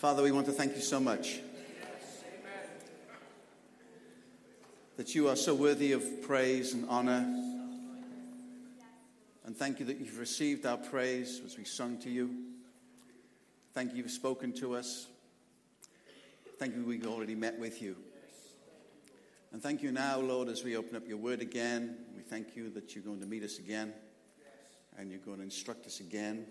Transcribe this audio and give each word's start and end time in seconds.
Father, 0.00 0.22
we 0.22 0.32
want 0.32 0.46
to 0.46 0.52
thank 0.52 0.74
you 0.74 0.80
so 0.80 0.98
much 0.98 1.40
that 4.96 5.14
you 5.14 5.28
are 5.28 5.36
so 5.36 5.54
worthy 5.54 5.92
of 5.92 6.22
praise 6.22 6.72
and 6.72 6.88
honor. 6.88 7.18
And 9.44 9.54
thank 9.54 9.78
you 9.78 9.84
that 9.84 10.00
you've 10.00 10.18
received 10.18 10.64
our 10.64 10.78
praise 10.78 11.42
as 11.44 11.58
we 11.58 11.64
sung 11.64 11.98
to 11.98 12.08
you. 12.08 12.34
Thank 13.74 13.90
you 13.90 13.98
you've 13.98 14.10
spoken 14.10 14.54
to 14.54 14.74
us. 14.74 15.06
Thank 16.58 16.76
you 16.76 16.82
we've 16.82 17.06
already 17.06 17.34
met 17.34 17.58
with 17.58 17.82
you. 17.82 17.94
And 19.52 19.62
thank 19.62 19.82
you 19.82 19.92
now, 19.92 20.18
Lord, 20.18 20.48
as 20.48 20.64
we 20.64 20.78
open 20.78 20.96
up 20.96 21.06
your 21.06 21.18
word 21.18 21.42
again. 21.42 21.98
We 22.16 22.22
thank 22.22 22.56
you 22.56 22.70
that 22.70 22.94
you're 22.94 23.04
going 23.04 23.20
to 23.20 23.26
meet 23.26 23.42
us 23.42 23.58
again 23.58 23.92
and 24.96 25.10
you're 25.10 25.20
going 25.20 25.36
to 25.36 25.44
instruct 25.44 25.84
us 25.84 26.00
again 26.00 26.46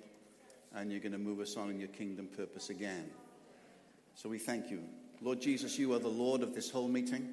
and 0.75 0.91
you're 0.91 1.01
going 1.01 1.13
to 1.13 1.17
move 1.17 1.39
us 1.39 1.57
on 1.57 1.71
in 1.71 1.79
your 1.79 1.89
kingdom 1.89 2.27
purpose 2.27 2.69
again. 2.69 3.09
So 4.21 4.27
we 4.27 4.37
thank 4.37 4.69
you. 4.69 4.83
Lord 5.21 5.39
Jesus, 5.39 5.79
you 5.79 5.93
are 5.93 5.99
the 5.99 6.09
Lord 6.09 6.43
of 6.43 6.53
this 6.53 6.69
whole 6.69 6.89
meeting. 6.89 7.25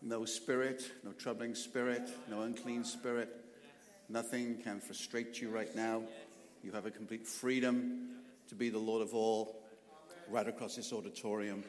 No 0.00 0.24
spirit, 0.24 0.90
no 1.04 1.12
troubling 1.12 1.54
spirit, 1.54 2.08
no 2.30 2.40
unclean 2.40 2.84
spirit. 2.84 3.28
Nothing 4.08 4.56
can 4.64 4.80
frustrate 4.80 5.42
you 5.42 5.50
right 5.50 5.76
now. 5.76 6.04
You 6.62 6.72
have 6.72 6.86
a 6.86 6.90
complete 6.90 7.26
freedom 7.26 8.12
to 8.48 8.54
be 8.54 8.70
the 8.70 8.78
Lord 8.78 9.02
of 9.02 9.12
all 9.12 9.62
right 10.30 10.48
across 10.48 10.76
this 10.76 10.90
auditorium. 10.90 11.62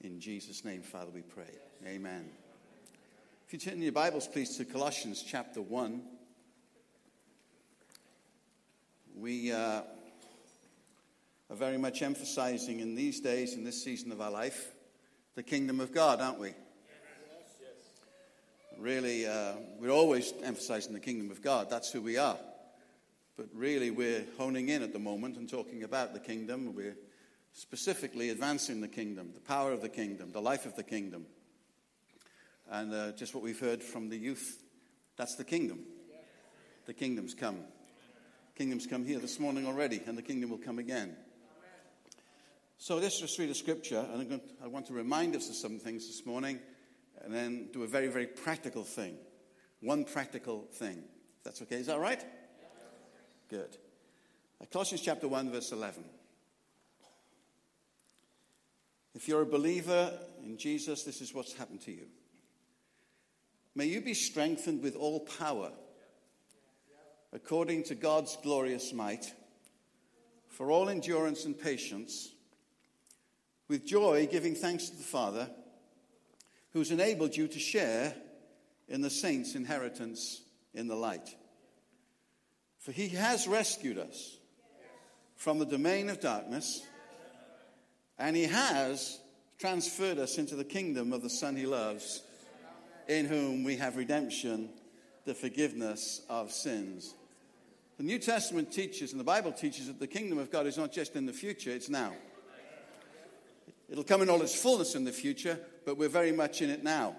In 0.00 0.18
Jesus' 0.18 0.64
name, 0.64 0.80
Father, 0.80 1.10
we 1.14 1.20
pray. 1.20 1.58
Amen. 1.86 2.26
If 3.46 3.52
you 3.52 3.58
turn 3.58 3.82
your 3.82 3.92
Bibles, 3.92 4.26
please, 4.26 4.56
to 4.56 4.64
Colossians 4.64 5.22
chapter 5.22 5.60
1. 5.60 6.00
We 9.14 9.52
uh, 9.52 9.82
are 11.50 11.56
very 11.56 11.78
much 11.78 12.00
emphasizing 12.00 12.78
in 12.78 12.94
these 12.94 13.20
days, 13.20 13.54
in 13.54 13.64
this 13.64 13.82
season 13.82 14.12
of 14.12 14.20
our 14.20 14.30
life, 14.30 14.72
the 15.34 15.42
kingdom 15.42 15.80
of 15.80 15.92
God, 15.92 16.20
aren't 16.20 16.38
we? 16.38 16.52
Really, 18.78 19.26
uh, 19.26 19.54
we're 19.78 19.90
always 19.90 20.32
emphasizing 20.42 20.94
the 20.94 21.00
kingdom 21.00 21.30
of 21.30 21.42
God. 21.42 21.68
That's 21.68 21.90
who 21.90 22.00
we 22.00 22.16
are. 22.16 22.38
But 23.36 23.48
really, 23.52 23.90
we're 23.90 24.24
honing 24.38 24.68
in 24.68 24.82
at 24.82 24.92
the 24.92 24.98
moment 24.98 25.36
and 25.36 25.48
talking 25.48 25.82
about 25.82 26.14
the 26.14 26.20
kingdom. 26.20 26.74
We're 26.74 26.96
specifically 27.52 28.30
advancing 28.30 28.80
the 28.80 28.88
kingdom, 28.88 29.32
the 29.34 29.40
power 29.40 29.72
of 29.72 29.82
the 29.82 29.88
kingdom, 29.88 30.30
the 30.30 30.40
life 30.40 30.66
of 30.66 30.76
the 30.76 30.84
kingdom. 30.84 31.26
And 32.70 32.94
uh, 32.94 33.12
just 33.12 33.34
what 33.34 33.42
we've 33.42 33.58
heard 33.58 33.82
from 33.82 34.08
the 34.08 34.16
youth, 34.16 34.62
that's 35.16 35.34
the 35.34 35.44
kingdom. 35.44 35.80
The 36.86 36.94
kingdom's 36.94 37.34
come. 37.34 37.58
Kingdom's 38.56 38.86
come 38.86 39.04
here 39.04 39.18
this 39.18 39.40
morning 39.40 39.66
already, 39.66 40.00
and 40.06 40.16
the 40.16 40.22
kingdom 40.22 40.50
will 40.50 40.58
come 40.58 40.78
again. 40.78 41.16
So 42.82 42.96
let's 42.96 43.20
just 43.20 43.38
read 43.38 43.50
a 43.50 43.54
scripture, 43.54 44.06
and 44.10 44.26
to, 44.30 44.40
I 44.64 44.66
want 44.66 44.86
to 44.86 44.94
remind 44.94 45.36
us 45.36 45.50
of 45.50 45.54
some 45.54 45.78
things 45.78 46.06
this 46.06 46.24
morning, 46.24 46.60
and 47.22 47.32
then 47.32 47.68
do 47.74 47.82
a 47.82 47.86
very, 47.86 48.06
very 48.06 48.26
practical 48.26 48.84
thing. 48.84 49.18
One 49.82 50.02
practical 50.04 50.66
thing. 50.72 51.04
That's 51.44 51.60
okay. 51.60 51.76
Is 51.76 51.88
that 51.88 52.00
right? 52.00 52.24
Good. 53.50 53.76
Uh, 54.62 54.64
Colossians 54.72 55.02
chapter 55.02 55.28
1, 55.28 55.52
verse 55.52 55.72
11. 55.72 56.02
If 59.14 59.28
you're 59.28 59.42
a 59.42 59.46
believer 59.46 60.18
in 60.42 60.56
Jesus, 60.56 61.02
this 61.02 61.20
is 61.20 61.34
what's 61.34 61.52
happened 61.52 61.82
to 61.82 61.92
you. 61.92 62.06
May 63.74 63.84
you 63.84 64.00
be 64.00 64.14
strengthened 64.14 64.82
with 64.82 64.96
all 64.96 65.20
power 65.20 65.70
according 67.30 67.82
to 67.84 67.94
God's 67.94 68.38
glorious 68.42 68.94
might 68.94 69.34
for 70.48 70.70
all 70.70 70.88
endurance 70.88 71.44
and 71.44 71.58
patience, 71.58 72.30
with 73.70 73.86
joy 73.86 74.26
giving 74.28 74.56
thanks 74.56 74.88
to 74.88 74.96
the 74.96 75.02
Father 75.04 75.48
who's 76.72 76.90
enabled 76.90 77.36
you 77.36 77.46
to 77.46 77.58
share 77.60 78.12
in 78.88 79.00
the 79.00 79.08
saints' 79.08 79.54
inheritance 79.54 80.42
in 80.74 80.88
the 80.88 80.96
light. 80.96 81.36
For 82.80 82.90
he 82.90 83.10
has 83.10 83.46
rescued 83.46 83.96
us 83.96 84.38
from 85.36 85.60
the 85.60 85.66
domain 85.66 86.08
of 86.08 86.18
darkness 86.18 86.82
and 88.18 88.34
he 88.34 88.44
has 88.46 89.20
transferred 89.56 90.18
us 90.18 90.36
into 90.36 90.56
the 90.56 90.64
kingdom 90.64 91.12
of 91.12 91.22
the 91.22 91.30
Son 91.30 91.54
he 91.54 91.66
loves, 91.66 92.22
in 93.06 93.24
whom 93.24 93.62
we 93.62 93.76
have 93.76 93.96
redemption, 93.96 94.68
the 95.26 95.34
forgiveness 95.34 96.22
of 96.28 96.50
sins. 96.50 97.14
The 97.98 98.04
New 98.04 98.18
Testament 98.18 98.72
teaches, 98.72 99.12
and 99.12 99.20
the 99.20 99.24
Bible 99.24 99.52
teaches, 99.52 99.86
that 99.86 100.00
the 100.00 100.06
kingdom 100.08 100.38
of 100.38 100.50
God 100.50 100.66
is 100.66 100.76
not 100.76 100.90
just 100.90 101.14
in 101.14 101.26
the 101.26 101.32
future, 101.32 101.70
it's 101.70 101.88
now. 101.88 102.12
It'll 103.90 104.04
come 104.04 104.22
in 104.22 104.30
all 104.30 104.40
its 104.40 104.54
fullness 104.54 104.94
in 104.94 105.04
the 105.04 105.12
future, 105.12 105.58
but 105.84 105.98
we're 105.98 106.08
very 106.08 106.30
much 106.30 106.62
in 106.62 106.70
it 106.70 106.84
now. 106.84 107.16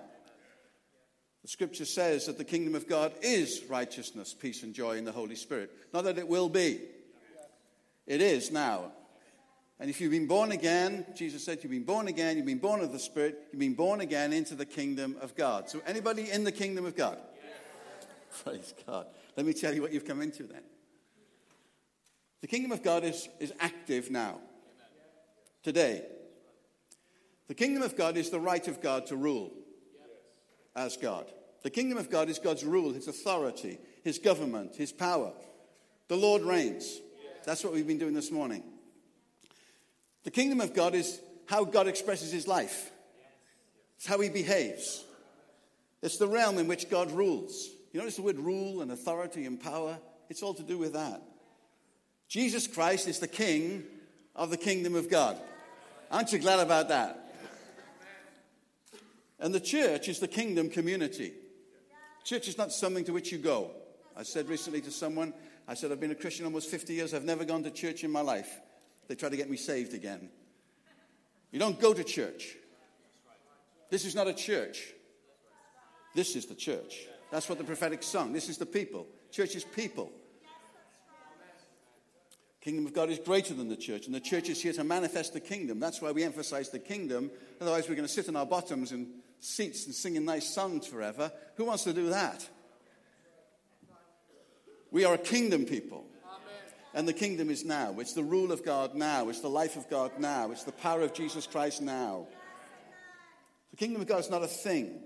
The 1.42 1.50
scripture 1.50 1.86
says 1.86 2.28
that 2.28 2.38
the 2.38 2.46
kingdom 2.46 2.76
of 2.76 2.88
God 2.88 3.12
is 3.22 3.64
righteousness, 3.68 4.34
peace, 4.34 4.64
and 4.64 4.74
joy 4.74 4.98
in 4.98 5.04
the 5.04 5.12
Holy 5.12 5.36
Spirit. 5.36 5.72
Not 5.94 6.06
that 6.06 6.18
it 6.18 6.28
will 6.28 6.50
be, 6.50 6.80
it 8.08 8.22
is 8.22 8.52
now. 8.52 8.92
And 9.80 9.90
if 9.90 10.00
you've 10.00 10.12
been 10.12 10.28
born 10.28 10.52
again, 10.52 11.08
Jesus 11.16 11.44
said, 11.44 11.58
you've 11.64 11.72
been 11.72 11.84
born 11.84 12.08
again, 12.08 12.38
you've 12.38 12.46
been 12.46 12.60
born 12.60 12.81
of 12.81 12.92
the 12.92 13.00
Spirit, 13.00 13.48
you've 13.52 13.60
been 13.60 13.74
born 13.74 14.00
again 14.00 14.31
into 14.31 14.54
the 14.54 14.66
kingdom 14.66 15.18
of 15.20 15.36
God. 15.36 15.70
So, 15.70 15.81
anybody 15.88 16.30
in 16.30 16.44
the 16.44 16.52
kingdom 16.52 16.86
of 16.86 16.96
God? 16.96 17.18
Yes. 17.36 18.44
Praise 18.44 18.74
God. 18.86 19.08
Let 19.36 19.46
me 19.46 19.54
tell 19.54 19.74
you 19.74 19.81
what 19.81 19.92
you've 19.92 20.06
come 20.06 20.22
into 20.22 20.44
then. 20.44 20.62
The 22.42 22.48
kingdom 22.48 22.72
of 22.72 22.84
God 22.84 23.04
is, 23.04 23.28
is 23.40 23.52
active 23.60 24.12
now, 24.12 24.40
today. 25.64 26.04
The 27.51 27.56
kingdom 27.56 27.84
of 27.84 27.97
God 27.97 28.16
is 28.16 28.29
the 28.29 28.39
right 28.39 28.66
of 28.69 28.79
God 28.79 29.07
to 29.07 29.17
rule 29.17 29.51
as 30.73 30.95
God. 30.95 31.25
The 31.63 31.69
kingdom 31.69 31.97
of 31.97 32.09
God 32.09 32.29
is 32.29 32.39
God's 32.39 32.63
rule, 32.63 32.94
his 32.94 33.09
authority, 33.09 33.78
his 34.06 34.19
government, 34.19 34.78
his 34.78 34.94
power. 34.94 35.34
The 36.07 36.16
Lord 36.16 36.44
reigns. 36.44 37.01
That's 37.44 37.62
what 37.62 37.73
we've 37.73 37.85
been 37.85 37.97
doing 37.97 38.13
this 38.13 38.31
morning. 38.31 38.63
The 40.23 40.31
kingdom 40.31 40.62
of 40.62 40.73
God 40.73 40.95
is 40.95 41.19
how 41.45 41.66
God 41.66 41.89
expresses 41.89 42.31
his 42.31 42.47
life, 42.47 42.89
it's 43.97 44.06
how 44.06 44.22
he 44.22 44.29
behaves. 44.29 45.03
It's 46.01 46.16
the 46.16 46.29
realm 46.29 46.57
in 46.57 46.69
which 46.69 46.89
God 46.89 47.12
rules. 47.12 47.68
You 47.91 48.00
notice 48.00 48.16
the 48.16 48.22
word 48.22 48.39
rule 48.39 48.81
and 48.81 48.94
authority 48.94 49.45
and 49.45 49.62
power? 49.62 50.00
It's 50.29 50.41
all 50.41 50.53
to 50.53 50.63
do 50.63 50.78
with 50.78 50.94
that. 50.94 51.22
Jesus 52.29 52.66
Christ 52.66 53.09
is 53.09 53.19
the 53.19 53.28
king 53.28 53.83
of 54.38 54.51
the 54.51 54.57
kingdom 54.57 54.95
of 54.95 55.09
God. 55.09 55.35
Aren't 56.09 56.31
you 56.31 56.39
glad 56.39 56.62
about 56.62 56.88
that? 56.88 57.18
And 59.41 59.53
the 59.53 59.59
church 59.59 60.07
is 60.07 60.19
the 60.19 60.28
kingdom 60.28 60.69
community. 60.69 61.34
Church 62.24 62.47
is 62.47 62.57
not 62.57 62.72
something 62.72 63.03
to 63.06 63.12
which 63.12 63.31
you 63.31 63.40
go. 63.40 63.72
I 64.16 64.24
said 64.24 64.47
recently 64.47 64.81
to 64.81 64.91
someone, 64.91 65.34
I 65.68 65.74
said, 65.74 65.91
I've 65.91 66.00
been 66.00 66.12
a 66.12 66.16
Christian 66.16 66.46
almost 66.46 66.69
50 66.69 66.94
years. 66.94 67.13
I've 67.13 67.24
never 67.24 67.44
gone 67.44 67.63
to 67.63 67.72
church 67.72 68.03
in 68.03 68.12
my 68.12 68.22
life. 68.22 68.59
They 69.07 69.16
try 69.16 69.30
to 69.30 69.38
get 69.38 69.50
me 69.50 69.57
saved 69.57 69.96
again. 69.96 70.30
You 71.51 71.59
don't 71.59 71.80
go 71.80 71.94
to 71.94 72.03
church. 72.03 72.56
This 73.90 74.06
is 74.06 74.13
not 74.13 74.28
a 74.28 74.34
church. 74.34 74.94
This 76.13 76.35
is 76.35 76.46
the 76.46 76.56
church. 76.56 77.07
That's 77.31 77.50
what 77.50 77.57
the 77.57 77.63
prophetic 77.63 78.03
song. 78.03 78.34
This 78.34 78.47
is 78.47 78.57
the 78.57 78.66
people. 78.66 79.07
Church 79.31 79.56
is 79.56 79.63
people. 79.63 80.12
Kingdom 82.62 82.85
of 82.85 82.94
God 82.94 83.09
is 83.09 83.18
greater 83.18 83.56
than 83.56 83.69
the 83.69 83.75
church, 83.75 84.06
and 84.06 84.13
the 84.13 84.19
church 84.19 84.47
is 84.47 84.62
here 84.62 84.74
to 84.74 84.84
manifest 84.84 85.34
the 85.34 85.40
kingdom. 85.40 85.80
That's 85.80 86.00
why 86.00 86.12
we 86.12 86.24
emphasize 86.24 86.69
the 86.69 86.78
kingdom. 86.78 87.31
Otherwise, 87.59 87.90
we're 87.90 87.96
going 87.96 88.07
to 88.07 88.13
sit 88.13 88.30
on 88.30 88.35
our 88.35 88.46
bottoms 88.46 88.91
in 88.91 89.07
seats 89.41 89.85
and 89.85 89.94
singing 89.94 90.24
nice 90.24 90.47
songs 90.47 90.88
forever. 90.88 91.31
Who 91.56 91.66
wants 91.66 91.84
to 91.84 91.94
do 91.94 92.09
that? 92.09 92.47
We 94.91 95.03
are 95.03 95.16
a 95.16 95.18
kingdom 95.18 95.66
people. 95.66 96.06
And 96.94 97.07
the 97.07 97.13
kingdom 97.13 97.50
is 97.50 97.63
now. 97.63 97.96
It's 98.00 98.13
the 98.13 98.24
rule 98.24 98.51
of 98.51 98.66
God 98.66 98.96
now. 98.96 99.30
It's 99.30 99.40
the 99.40 99.50
life 99.50 99.78
of 99.78 99.89
God 99.89 100.12
now. 100.19 100.51
It's 100.51 100.63
the 100.63 100.74
power 100.74 101.01
of 101.01 101.13
Jesus 101.13 101.48
Christ 101.48 101.81
now. 101.81 102.27
The 103.71 103.77
kingdom 103.77 104.01
of 104.01 104.07
God 104.07 104.19
is 104.19 104.30
not 104.30 104.44
a 104.44 104.48
thing, 104.48 105.00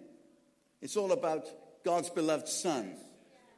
it's 0.81 0.98
all 0.98 1.12
about 1.12 1.45
God's 1.83 2.10
beloved 2.10 2.48
Son. 2.48 2.94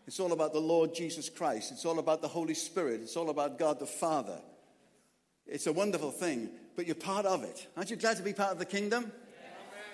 It's 0.05 0.21
all 0.21 0.31
about 0.31 0.53
the 0.53 0.59
Lord 0.59 0.95
Jesus 0.95 1.29
Christ. 1.29 1.73
It's 1.73 1.83
all 1.83 1.99
about 1.99 2.21
the 2.21 2.29
Holy 2.29 2.53
Spirit. 2.53 3.01
It's 3.01 3.17
all 3.17 3.29
about 3.29 3.59
God 3.59 3.77
the 3.77 3.85
Father. 3.85 4.39
It's 5.45 5.67
a 5.67 5.73
wonderful 5.73 6.11
thing, 6.11 6.49
but 6.77 6.85
you're 6.85 6.95
part 6.95 7.25
of 7.25 7.43
it. 7.43 7.67
Aren't 7.75 7.89
you 7.89 7.97
glad 7.97 8.15
to 8.15 8.23
be 8.23 8.31
part 8.31 8.53
of 8.53 8.59
the 8.59 8.65
kingdom? 8.65 9.11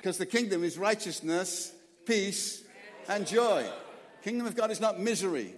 Because 0.03 0.17
the 0.17 0.25
kingdom 0.25 0.65
is 0.65 0.77
righteousness, 0.77 1.71
peace, 2.05 2.61
and 3.07 3.25
joy. 3.25 3.65
Kingdom 4.21 4.45
of 4.45 4.53
God 4.53 4.69
is 4.69 4.81
not 4.81 4.99
misery. 4.99 5.53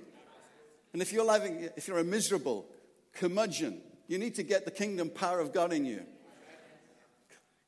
And 0.93 1.01
if 1.01 1.11
you're 1.11 1.25
living, 1.25 1.67
if 1.75 1.87
you're 1.87 1.97
a 1.97 2.03
miserable 2.03 2.67
curmudgeon, 3.13 3.81
you 4.07 4.19
need 4.19 4.35
to 4.35 4.43
get 4.43 4.63
the 4.63 4.69
kingdom 4.69 5.09
power 5.09 5.39
of 5.39 5.51
God 5.51 5.73
in 5.73 5.83
you. 5.83 6.03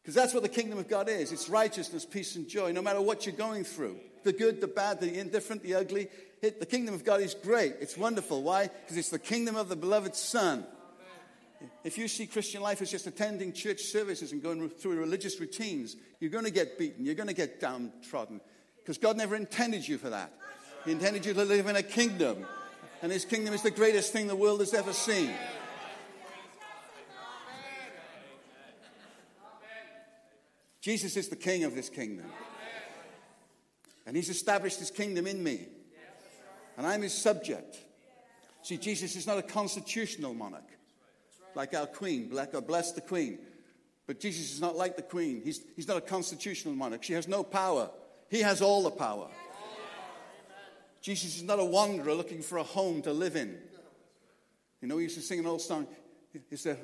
Because 0.04 0.14
that's 0.14 0.36
what 0.36 0.44
the 0.44 0.50
kingdom 0.50 0.78
of 0.78 0.88
God 0.88 1.10
is 1.10 1.32
it's 1.32 1.50
righteousness, 1.50 2.06
peace, 2.06 2.36
and 2.36 2.48
joy, 2.48 2.72
no 2.72 2.84
matter 2.84 3.02
what 3.02 3.26
you're 3.26 3.34
going 3.36 3.64
through 3.64 3.98
the 4.24 4.32
good, 4.32 4.62
the 4.62 4.68
bad, 4.68 5.00
the 5.00 5.20
indifferent, 5.20 5.64
the 5.64 5.74
ugly. 5.74 6.10
It, 6.44 6.60
the 6.60 6.68
kingdom 6.68 6.94
of 6.94 7.04
God 7.04 7.22
is 7.22 7.34
great. 7.34 7.74
It's 7.80 7.98
wonderful. 7.98 8.44
Why? 8.44 8.68
Because 8.68 8.98
it's 8.98 9.10
the 9.10 9.18
kingdom 9.18 9.56
of 9.56 9.68
the 9.68 9.76
beloved 9.76 10.16
Son. 10.16 10.64
If 11.84 11.98
you 11.98 12.08
see 12.08 12.28
Christian 12.28 12.62
life 12.62 12.82
as 12.82 12.92
just 12.92 13.08
attending 13.08 13.54
church 13.54 13.82
services 13.82 14.32
and 14.32 14.44
going 14.44 14.70
through 14.70 15.00
religious 15.00 15.40
routines, 15.40 15.96
you're 16.20 16.32
going 16.32 16.46
to 16.46 16.52
get 16.52 16.78
beaten, 16.78 17.06
you're 17.06 17.16
going 17.16 17.28
to 17.28 17.34
get 17.34 17.60
downtrodden, 17.60 18.42
because 18.78 18.98
God 18.98 19.18
never 19.18 19.36
intended 19.36 19.88
you 19.88 19.98
for 19.98 20.10
that. 20.10 20.34
He 20.86 20.92
intended 20.92 21.26
you 21.26 21.34
to 21.34 21.44
live 21.44 21.68
in 21.68 21.76
a 21.76 21.84
kingdom, 21.84 22.46
and 23.02 23.12
His 23.12 23.26
kingdom 23.26 23.54
is 23.54 23.64
the 23.64 23.72
greatest 23.72 24.14
thing 24.14 24.28
the 24.28 24.36
world 24.36 24.60
has 24.60 24.74
ever 24.74 24.94
seen. 24.94 25.32
Jesus 30.82 31.18
is 31.18 31.28
the 31.28 31.36
king 31.36 31.66
of 31.66 31.76
this 31.76 31.90
kingdom. 31.90 32.28
And 34.06 34.16
he's 34.16 34.30
established 34.30 34.80
his 34.80 34.90
kingdom 34.90 35.28
in 35.28 35.44
me. 35.44 35.68
And 36.78 36.88
I'm 36.88 37.02
his 37.02 37.14
subject. 37.14 37.78
See, 38.62 38.78
Jesus 38.78 39.18
is 39.18 39.28
not 39.28 39.38
a 39.38 39.42
constitutional 39.42 40.34
monarch 40.34 40.64
like 41.58 41.74
our 41.74 41.88
queen. 41.88 42.30
like 42.32 42.54
God 42.54 42.66
bless 42.66 42.94
the 42.94 43.02
queen. 43.02 43.40
But 44.06 44.22
Jesus 44.22 44.54
is 44.54 44.62
not 44.62 44.78
like 44.78 44.96
the 44.96 45.02
queen. 45.02 45.42
He's, 45.44 45.62
he's 45.76 45.88
not 45.88 45.98
a 45.98 46.02
constitutional 46.02 46.74
monarch. 46.74 47.04
She 47.04 47.14
has 47.14 47.28
no 47.28 47.44
power. 47.44 47.90
He 48.30 48.42
has 48.42 48.62
all 48.62 48.84
the 48.84 48.92
power. 48.92 49.28
Jesus 51.02 51.36
is 51.38 51.44
not 51.44 51.60
a 51.60 51.66
wanderer 51.66 52.14
looking 52.14 52.42
for 52.42 52.58
a 52.58 52.64
home 52.64 53.02
to 53.02 53.12
live 53.12 53.36
in. 53.36 53.58
You 54.82 54.88
know, 54.88 54.96
we 54.96 55.04
used 55.04 55.16
to 55.16 55.22
sing 55.22 55.40
an 55.40 55.46
old 55.46 55.62
song. 55.62 55.88
Is 56.52 56.64
there, 56.64 56.78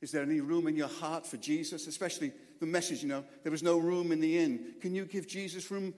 is 0.00 0.12
there 0.12 0.22
any 0.22 0.40
room 0.40 0.68
in 0.68 0.76
your 0.76 0.88
heart 0.88 1.26
for 1.26 1.36
Jesus? 1.36 1.86
Especially 1.86 2.32
the 2.60 2.66
message, 2.66 3.02
you 3.02 3.08
know, 3.08 3.24
there 3.42 3.52
was 3.52 3.62
no 3.62 3.78
room 3.78 4.12
in 4.12 4.20
the 4.20 4.38
inn. 4.38 4.74
Can 4.80 4.94
you 4.94 5.04
give 5.04 5.26
Jesus 5.26 5.70
room? 5.70 5.92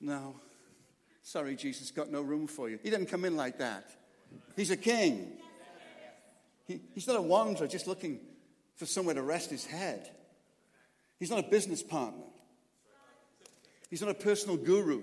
No. 0.00 0.36
Sorry, 1.22 1.56
Jesus 1.56 1.90
got 1.90 2.10
no 2.10 2.22
room 2.22 2.46
for 2.46 2.68
you. 2.68 2.78
He 2.82 2.90
didn't 2.90 3.06
come 3.06 3.24
in 3.24 3.36
like 3.36 3.58
that. 3.58 3.90
He's 4.54 4.70
a 4.70 4.76
king. 4.76 5.38
He, 6.66 6.80
he's 6.94 7.06
not 7.06 7.16
a 7.16 7.22
wanderer 7.22 7.66
just 7.66 7.86
looking 7.86 8.20
for 8.76 8.86
somewhere 8.86 9.14
to 9.14 9.22
rest 9.22 9.50
his 9.50 9.64
head. 9.64 10.10
He's 11.18 11.30
not 11.30 11.38
a 11.38 11.48
business 11.48 11.82
partner. 11.82 12.24
He's 13.88 14.02
not 14.02 14.10
a 14.10 14.14
personal 14.14 14.56
guru. 14.56 15.02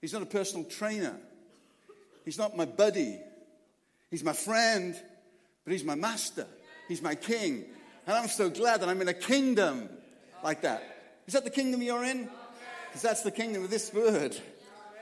He's 0.00 0.12
not 0.12 0.22
a 0.22 0.26
personal 0.26 0.64
trainer. 0.64 1.16
He's 2.24 2.38
not 2.38 2.56
my 2.56 2.64
buddy. 2.64 3.20
He's 4.10 4.24
my 4.24 4.32
friend, 4.32 4.94
but 5.64 5.72
he's 5.72 5.84
my 5.84 5.94
master. 5.94 6.46
He's 6.88 7.02
my 7.02 7.14
king. 7.14 7.64
And 8.06 8.16
I'm 8.16 8.28
so 8.28 8.48
glad 8.48 8.80
that 8.80 8.88
I'm 8.88 9.00
in 9.00 9.08
a 9.08 9.14
kingdom 9.14 9.88
like 10.42 10.62
that. 10.62 10.82
Is 11.26 11.34
that 11.34 11.44
the 11.44 11.50
kingdom 11.50 11.82
you're 11.82 12.04
in? 12.04 12.28
Because 12.86 13.02
that's 13.02 13.22
the 13.22 13.30
kingdom 13.30 13.64
of 13.64 13.70
this 13.70 13.92
word. 13.92 14.36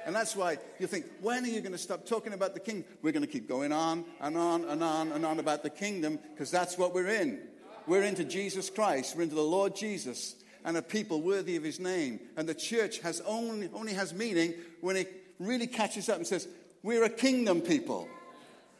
And 0.06 0.14
that's 0.14 0.36
why 0.36 0.58
you 0.78 0.86
think, 0.86 1.06
when 1.20 1.44
are 1.44 1.48
you 1.48 1.60
going 1.60 1.72
to 1.72 1.78
stop 1.78 2.06
talking 2.06 2.32
about 2.32 2.54
the 2.54 2.60
kingdom? 2.60 2.84
We're 3.02 3.12
going 3.12 3.24
to 3.24 3.30
keep 3.30 3.48
going 3.48 3.72
on 3.72 4.04
and 4.20 4.36
on 4.36 4.64
and 4.64 4.82
on 4.82 5.12
and 5.12 5.24
on 5.24 5.38
about 5.38 5.62
the 5.62 5.70
kingdom 5.70 6.18
because 6.32 6.50
that's 6.50 6.76
what 6.76 6.94
we're 6.94 7.08
in. 7.08 7.40
We're 7.86 8.02
into 8.02 8.24
Jesus 8.24 8.70
Christ. 8.70 9.16
We're 9.16 9.22
into 9.22 9.34
the 9.34 9.42
Lord 9.42 9.76
Jesus 9.76 10.36
and 10.64 10.76
a 10.76 10.82
people 10.82 11.20
worthy 11.20 11.56
of 11.56 11.62
his 11.62 11.78
name. 11.78 12.20
And 12.36 12.48
the 12.48 12.54
church 12.54 13.00
has 13.00 13.20
only, 13.26 13.68
only 13.74 13.92
has 13.92 14.14
meaning 14.14 14.54
when 14.80 14.96
it 14.96 15.12
really 15.38 15.66
catches 15.66 16.08
up 16.08 16.16
and 16.16 16.26
says, 16.26 16.48
we're 16.82 17.04
a 17.04 17.10
kingdom 17.10 17.60
people. 17.60 18.08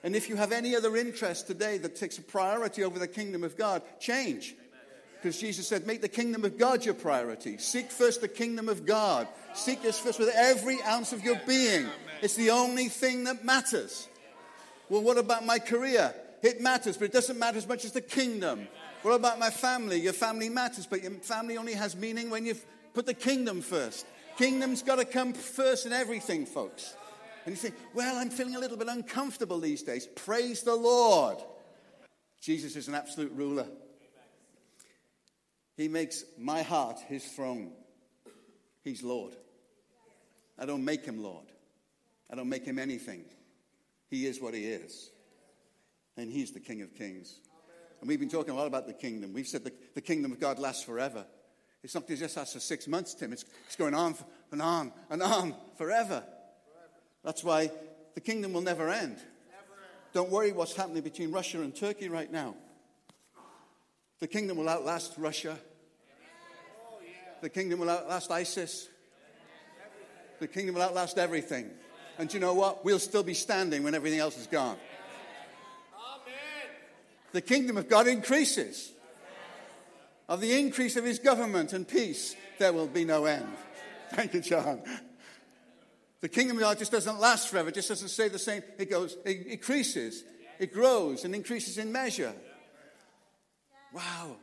And 0.02 0.14
if 0.14 0.28
you 0.28 0.36
have 0.36 0.52
any 0.52 0.76
other 0.76 0.96
interest 0.96 1.46
today 1.46 1.78
that 1.78 1.96
takes 1.96 2.18
a 2.18 2.22
priority 2.22 2.84
over 2.84 2.98
the 2.98 3.08
kingdom 3.08 3.42
of 3.42 3.56
God, 3.56 3.82
change. 3.98 4.54
Because 5.24 5.40
Jesus 5.40 5.66
said, 5.66 5.86
make 5.86 6.02
the 6.02 6.08
kingdom 6.08 6.44
of 6.44 6.58
God 6.58 6.84
your 6.84 6.92
priority. 6.92 7.56
Seek 7.56 7.90
first 7.90 8.20
the 8.20 8.28
kingdom 8.28 8.68
of 8.68 8.84
God. 8.84 9.26
Seek 9.54 9.80
this 9.80 9.98
first 9.98 10.18
with 10.18 10.28
every 10.36 10.82
ounce 10.82 11.14
of 11.14 11.24
your 11.24 11.40
being. 11.46 11.86
It's 12.20 12.36
the 12.36 12.50
only 12.50 12.90
thing 12.90 13.24
that 13.24 13.42
matters. 13.42 14.06
Well, 14.90 15.00
what 15.00 15.16
about 15.16 15.46
my 15.46 15.58
career? 15.58 16.14
It 16.42 16.60
matters, 16.60 16.98
but 16.98 17.06
it 17.06 17.12
doesn't 17.14 17.38
matter 17.38 17.56
as 17.56 17.66
much 17.66 17.86
as 17.86 17.92
the 17.92 18.02
kingdom. 18.02 18.68
What 19.00 19.12
about 19.12 19.38
my 19.38 19.48
family? 19.48 19.98
Your 19.98 20.12
family 20.12 20.50
matters, 20.50 20.84
but 20.84 21.02
your 21.02 21.12
family 21.12 21.56
only 21.56 21.72
has 21.72 21.96
meaning 21.96 22.28
when 22.28 22.44
you've 22.44 22.62
put 22.92 23.06
the 23.06 23.14
kingdom 23.14 23.62
first. 23.62 24.04
Kingdom's 24.36 24.82
got 24.82 24.96
to 24.96 25.06
come 25.06 25.32
first 25.32 25.86
in 25.86 25.94
everything, 25.94 26.44
folks. 26.44 26.98
And 27.46 27.54
you 27.54 27.56
think, 27.56 27.76
well, 27.94 28.18
I'm 28.18 28.28
feeling 28.28 28.56
a 28.56 28.60
little 28.60 28.76
bit 28.76 28.88
uncomfortable 28.88 29.58
these 29.58 29.82
days. 29.82 30.06
Praise 30.06 30.60
the 30.60 30.76
Lord. 30.76 31.38
Jesus 32.42 32.76
is 32.76 32.88
an 32.88 32.94
absolute 32.94 33.32
ruler. 33.32 33.66
He 35.76 35.88
makes 35.88 36.24
my 36.38 36.62
heart 36.62 37.00
his 37.08 37.24
throne. 37.24 37.72
He's 38.82 39.02
Lord. 39.02 39.34
I 40.58 40.66
don't 40.66 40.84
make 40.84 41.04
him 41.04 41.22
Lord. 41.22 41.46
I 42.30 42.36
don't 42.36 42.48
make 42.48 42.64
him 42.64 42.78
anything. 42.78 43.24
He 44.08 44.26
is 44.26 44.40
what 44.40 44.54
he 44.54 44.66
is. 44.66 45.10
And 46.16 46.30
he's 46.30 46.52
the 46.52 46.60
King 46.60 46.82
of 46.82 46.94
Kings. 46.94 47.40
And 48.00 48.08
we've 48.08 48.20
been 48.20 48.28
talking 48.28 48.52
a 48.52 48.56
lot 48.56 48.66
about 48.66 48.86
the 48.86 48.92
kingdom. 48.92 49.32
We've 49.32 49.48
said 49.48 49.64
the, 49.64 49.72
the 49.94 50.00
kingdom 50.00 50.30
of 50.30 50.38
God 50.38 50.58
lasts 50.58 50.84
forever. 50.84 51.24
It's 51.82 51.94
not 51.94 52.06
just 52.06 52.36
lasts 52.36 52.54
for 52.54 52.60
six 52.60 52.86
months, 52.86 53.14
Tim. 53.14 53.32
It's, 53.32 53.44
it's 53.66 53.76
going 53.76 53.94
on 53.94 54.14
and 54.52 54.62
on 54.62 54.92
and 55.10 55.22
on 55.22 55.54
forever. 55.76 56.22
That's 57.24 57.42
why 57.42 57.70
the 58.14 58.20
kingdom 58.20 58.52
will 58.52 58.60
never 58.60 58.88
end. 58.90 59.16
Don't 60.12 60.30
worry 60.30 60.52
what's 60.52 60.76
happening 60.76 61.02
between 61.02 61.32
Russia 61.32 61.60
and 61.62 61.74
Turkey 61.74 62.08
right 62.08 62.30
now. 62.30 62.54
The 64.20 64.26
kingdom 64.28 64.56
will 64.56 64.69
outlast 64.69 65.14
Russia. 65.19 65.58
The 67.40 67.50
kingdom 67.50 67.81
will 67.81 67.90
outlast 67.90 68.31
ISIS. 68.31 68.88
The 70.40 70.49
kingdom 70.49 70.76
will 70.76 70.82
outlast 70.82 71.19
everything. 71.19 71.70
And 72.19 72.32
you 72.32 72.40
know 72.40 72.55
what? 72.55 72.84
We'll 72.84 72.99
still 72.99 73.22
be 73.22 73.34
standing 73.34 73.82
when 73.82 73.94
everything 73.94 74.20
else 74.20 74.38
is 74.38 74.46
gone. 74.46 74.76
The 77.32 77.40
kingdom 77.40 77.76
of 77.76 77.88
God 77.88 78.06
increases. 78.06 78.93
Of 80.28 80.40
the 80.40 80.58
increase 80.58 80.96
of 80.96 81.05
his 81.05 81.19
government 81.19 81.72
and 81.72 81.87
peace, 81.87 82.34
there 82.58 82.72
will 82.72 82.87
be 82.87 83.05
no 83.05 83.26
end. 83.26 83.49
Thank 84.10 84.32
you, 84.32 84.40
John. 84.40 84.82
The 86.20 86.28
kingdom 86.28 86.56
of 86.56 86.62
God 86.62 86.78
just 86.78 86.93
doesn't 86.93 87.20
last 87.20 87.49
forever, 87.49 87.69
it 87.69 87.75
just 87.75 87.88
doesn't 87.88 88.08
stay 88.08 88.28
the 88.28 88.38
same. 88.38 88.62
It 88.78 88.88
goes, 88.88 89.19
it 89.26 89.46
increases, 89.46 90.25
it 90.58 90.72
grows 90.72 91.25
and 91.25 91.34
increases 91.34 91.76
in 91.76 91.93
measure. 91.93 92.32
Wow. 93.94 94.37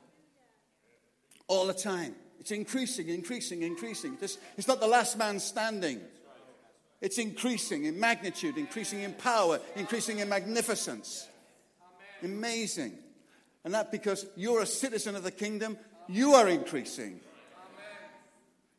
All 1.47 1.67
the 1.67 1.73
time. 1.73 2.15
It's 2.39 2.51
increasing, 2.51 3.09
increasing, 3.09 3.61
increasing. 3.61 4.17
This, 4.19 4.37
it's 4.57 4.67
not 4.67 4.79
the 4.79 4.87
last 4.87 5.17
man 5.17 5.39
standing. 5.39 6.01
It's 7.01 7.17
increasing 7.17 7.85
in 7.85 7.99
magnitude, 7.99 8.57
increasing 8.57 9.01
in 9.01 9.13
power, 9.13 9.59
increasing 9.75 10.19
in 10.19 10.29
magnificence. 10.29 11.27
Amazing. 12.23 12.97
And 13.63 13.73
that 13.73 13.91
because 13.91 14.25
you're 14.35 14.61
a 14.61 14.65
citizen 14.65 15.15
of 15.15 15.23
the 15.23 15.31
kingdom, 15.31 15.77
you 16.07 16.33
are 16.33 16.47
increasing. 16.47 17.19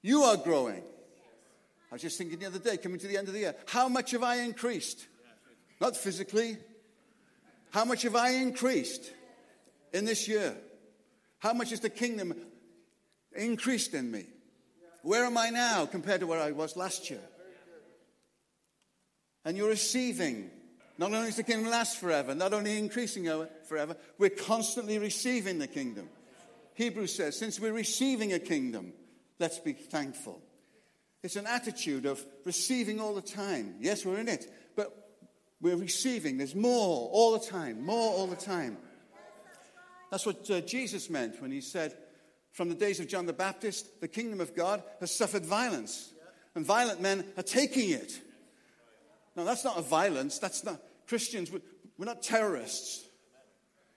You 0.00 0.23
are 0.23 0.37
growing. 0.37 0.83
I 1.91 1.95
was 1.95 2.02
just 2.02 2.17
thinking 2.17 2.38
the 2.38 2.47
other 2.47 2.59
day, 2.59 2.79
coming 2.79 2.99
to 2.99 3.07
the 3.07 3.19
end 3.19 3.29
of 3.29 3.35
the 3.35 3.41
year, 3.41 3.55
how 3.67 3.88
much 3.88 4.12
have 4.12 4.23
I 4.23 4.37
increased? 4.37 5.07
Not 5.81 5.97
physically. 5.97 6.57
How 7.71 7.85
much 7.85 8.02
have 8.02 8.17
I 8.17 8.31
increased 8.31 9.12
in 9.92 10.04
this 10.04 10.28
year? 10.28 10.56
How 11.38 11.52
much 11.52 11.70
has 11.70 11.80
the 11.80 11.90
kingdom 11.90 12.34
increased 13.34 13.94
in 13.94 14.11
me? 14.11 14.26
Where 15.02 15.25
am 15.25 15.37
I 15.37 15.50
now 15.50 15.87
compared 15.87 16.20
to 16.20 16.26
where 16.26 16.40
I 16.40 16.52
was 16.52 16.76
last 16.76 17.11
year? 17.11 17.20
And 19.44 19.56
you're 19.56 19.68
receiving. 19.68 20.50
Not 20.99 21.12
only 21.12 21.28
is 21.28 21.37
the 21.37 21.42
kingdom 21.42 21.70
last 21.70 21.99
forever, 21.99 22.34
not 22.34 22.52
only 22.52 22.78
increasing 22.78 23.28
forever, 23.66 23.96
we're 24.18 24.30
constantly 24.30 24.99
receiving 24.99 25.58
the 25.58 25.66
kingdom. 25.66 26.08
Hebrews 26.75 27.16
says, 27.16 27.38
since 27.38 27.58
we're 27.58 27.72
receiving 27.72 28.32
a 28.32 28.38
kingdom, 28.38 28.92
let's 29.40 29.58
be 29.58 29.72
thankful. 29.72 30.40
It's 31.22 31.37
an 31.37 31.46
attitude 31.46 32.06
of 32.06 32.25
receiving 32.44 33.00
all 33.00 33.14
the 33.14 33.22
time. 33.22 33.76
Yes, 33.80 34.04
we're 34.04 34.18
in 34.18 34.28
it, 34.28 34.52
but 34.76 34.92
we're 35.61 35.76
receiving. 35.76 36.38
There's 36.38 36.54
more 36.54 37.08
all 37.11 37.32
the 37.32 37.46
time, 37.46 37.84
more 37.84 38.12
all 38.12 38.26
the 38.26 38.37
time. 38.37 38.76
That's 40.12 40.26
what 40.26 40.50
uh, 40.50 40.61
Jesus 40.61 41.09
meant 41.09 41.40
when 41.40 41.50
he 41.50 41.62
said, 41.62 41.97
from 42.50 42.69
the 42.69 42.75
days 42.75 43.00
of 43.00 43.09
John 43.09 43.25
the 43.25 43.33
Baptist, 43.33 44.02
the 44.02 44.09
kingdom 44.09 44.42
of 44.42 44.54
God 44.54 44.83
has 45.00 45.11
suffered 45.11 45.47
violence, 45.47 46.12
and 46.54 46.66
violent 46.66 47.00
men 47.00 47.25
are 47.38 47.42
taking 47.42 47.88
it. 47.88 48.21
Now, 49.35 49.45
that's 49.45 49.64
not 49.64 49.78
a 49.78 49.81
violence. 49.81 50.38
That's 50.38 50.64
not 50.64 50.83
Christians. 51.09 51.50
We're 51.50 52.04
not 52.04 52.23
terrorists. 52.23 53.07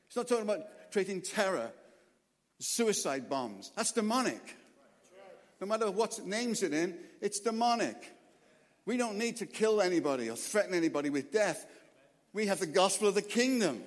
He's 0.07 0.15
not 0.15 0.29
talking 0.29 0.45
about 0.45 0.61
creating 0.93 1.21
terror, 1.21 1.69
suicide 2.59 3.29
bombs. 3.29 3.73
That's 3.75 3.91
demonic. 3.91 4.55
No 5.59 5.67
matter 5.67 5.91
what 5.91 6.25
names 6.25 6.63
it 6.63 6.73
in, 6.73 6.95
it's 7.19 7.41
demonic. 7.41 8.09
We 8.85 8.95
don't 8.95 9.17
need 9.17 9.35
to 9.37 9.45
kill 9.45 9.81
anybody 9.81 10.29
or 10.29 10.37
threaten 10.37 10.75
anybody 10.75 11.09
with 11.09 11.33
death. 11.33 11.65
We 12.31 12.45
have 12.45 12.61
the 12.61 12.67
gospel 12.67 13.09
of 13.09 13.15
the 13.15 13.21
kingdom. 13.21 13.83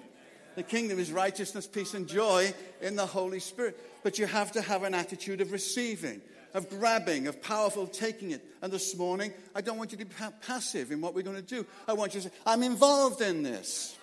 The 0.54 0.62
kingdom 0.62 0.98
is 0.98 1.12
righteousness, 1.12 1.66
peace, 1.66 1.94
and 1.94 2.08
joy 2.08 2.52
in 2.80 2.96
the 2.96 3.06
Holy 3.06 3.40
Spirit. 3.40 3.78
But 4.02 4.18
you 4.18 4.26
have 4.26 4.52
to 4.52 4.62
have 4.62 4.82
an 4.82 4.94
attitude 4.94 5.40
of 5.40 5.52
receiving, 5.52 6.20
of 6.54 6.68
grabbing, 6.68 7.26
of 7.26 7.40
powerful 7.42 7.86
taking 7.86 8.32
it. 8.32 8.44
And 8.62 8.72
this 8.72 8.96
morning, 8.96 9.32
I 9.54 9.60
don't 9.60 9.78
want 9.78 9.92
you 9.92 9.98
to 9.98 10.04
be 10.04 10.14
passive 10.42 10.90
in 10.90 11.00
what 11.00 11.14
we're 11.14 11.22
going 11.22 11.36
to 11.36 11.42
do. 11.42 11.66
I 11.86 11.92
want 11.92 12.14
you 12.14 12.20
to 12.22 12.28
say, 12.28 12.34
I'm 12.46 12.62
involved 12.62 13.20
in 13.20 13.42
this. 13.42 13.96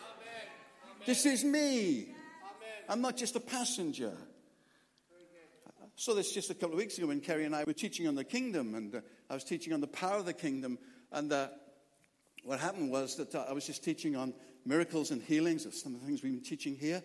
This 1.06 1.25
is 1.25 1.44
me. 1.44 2.08
I'm 2.88 3.02
not 3.02 3.18
just 3.18 3.36
a 3.36 3.40
passenger. 3.40 4.14
So 5.98 6.14
this 6.14 6.34
just 6.34 6.50
a 6.50 6.54
couple 6.54 6.74
of 6.74 6.80
weeks 6.80 6.98
ago 6.98 7.08
when 7.08 7.22
Kerry 7.22 7.46
and 7.46 7.56
I 7.56 7.64
were 7.64 7.74
teaching 7.74 8.08
on 8.08 8.16
the 8.16 8.24
kingdom, 8.25 8.75
and 8.75 8.96
uh, 8.96 9.02
I 9.30 9.34
was 9.34 9.46
teaching 9.46 9.72
on 9.72 9.80
the 9.80 9.88
power 9.88 10.18
of 10.18 10.25
the 10.25 10.34
kingdom. 10.34 10.78
And 11.12 11.32
uh, 11.32 11.48
what 12.46 12.60
happened 12.60 12.92
was 12.92 13.16
that 13.16 13.34
uh, 13.34 13.46
I 13.50 13.54
was 13.54 13.66
just 13.66 13.84
teaching 13.84 14.16
on 14.16 14.34
miracles 14.66 15.12
and 15.12 15.22
healings 15.22 15.66
of 15.66 15.74
some 15.74 15.96
of 15.96 16.02
the 16.02 16.08
things 16.08 16.22
we've 16.22 16.34
been 16.34 16.42
teaching 16.42 16.75
here, 16.75 17.02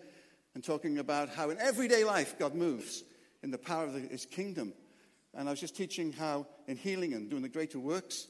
and 0.53 0.63
talking 0.63 0.99
about 0.99 1.29
how 1.29 1.49
in 1.49 1.59
everyday 1.59 2.03
life 2.03 2.37
God 2.37 2.53
moves 2.53 3.03
in 3.41 3.51
the 3.51 3.57
power 3.57 3.85
of 3.85 3.93
the, 3.93 4.01
His 4.01 4.25
kingdom. 4.25 4.73
And 5.33 5.47
I 5.47 5.51
was 5.51 5.59
just 5.59 5.75
teaching 5.75 6.13
how 6.13 6.45
in 6.67 6.77
healing 6.77 7.13
and 7.13 7.29
doing 7.29 7.41
the 7.41 7.49
greater 7.49 7.79
works, 7.79 8.27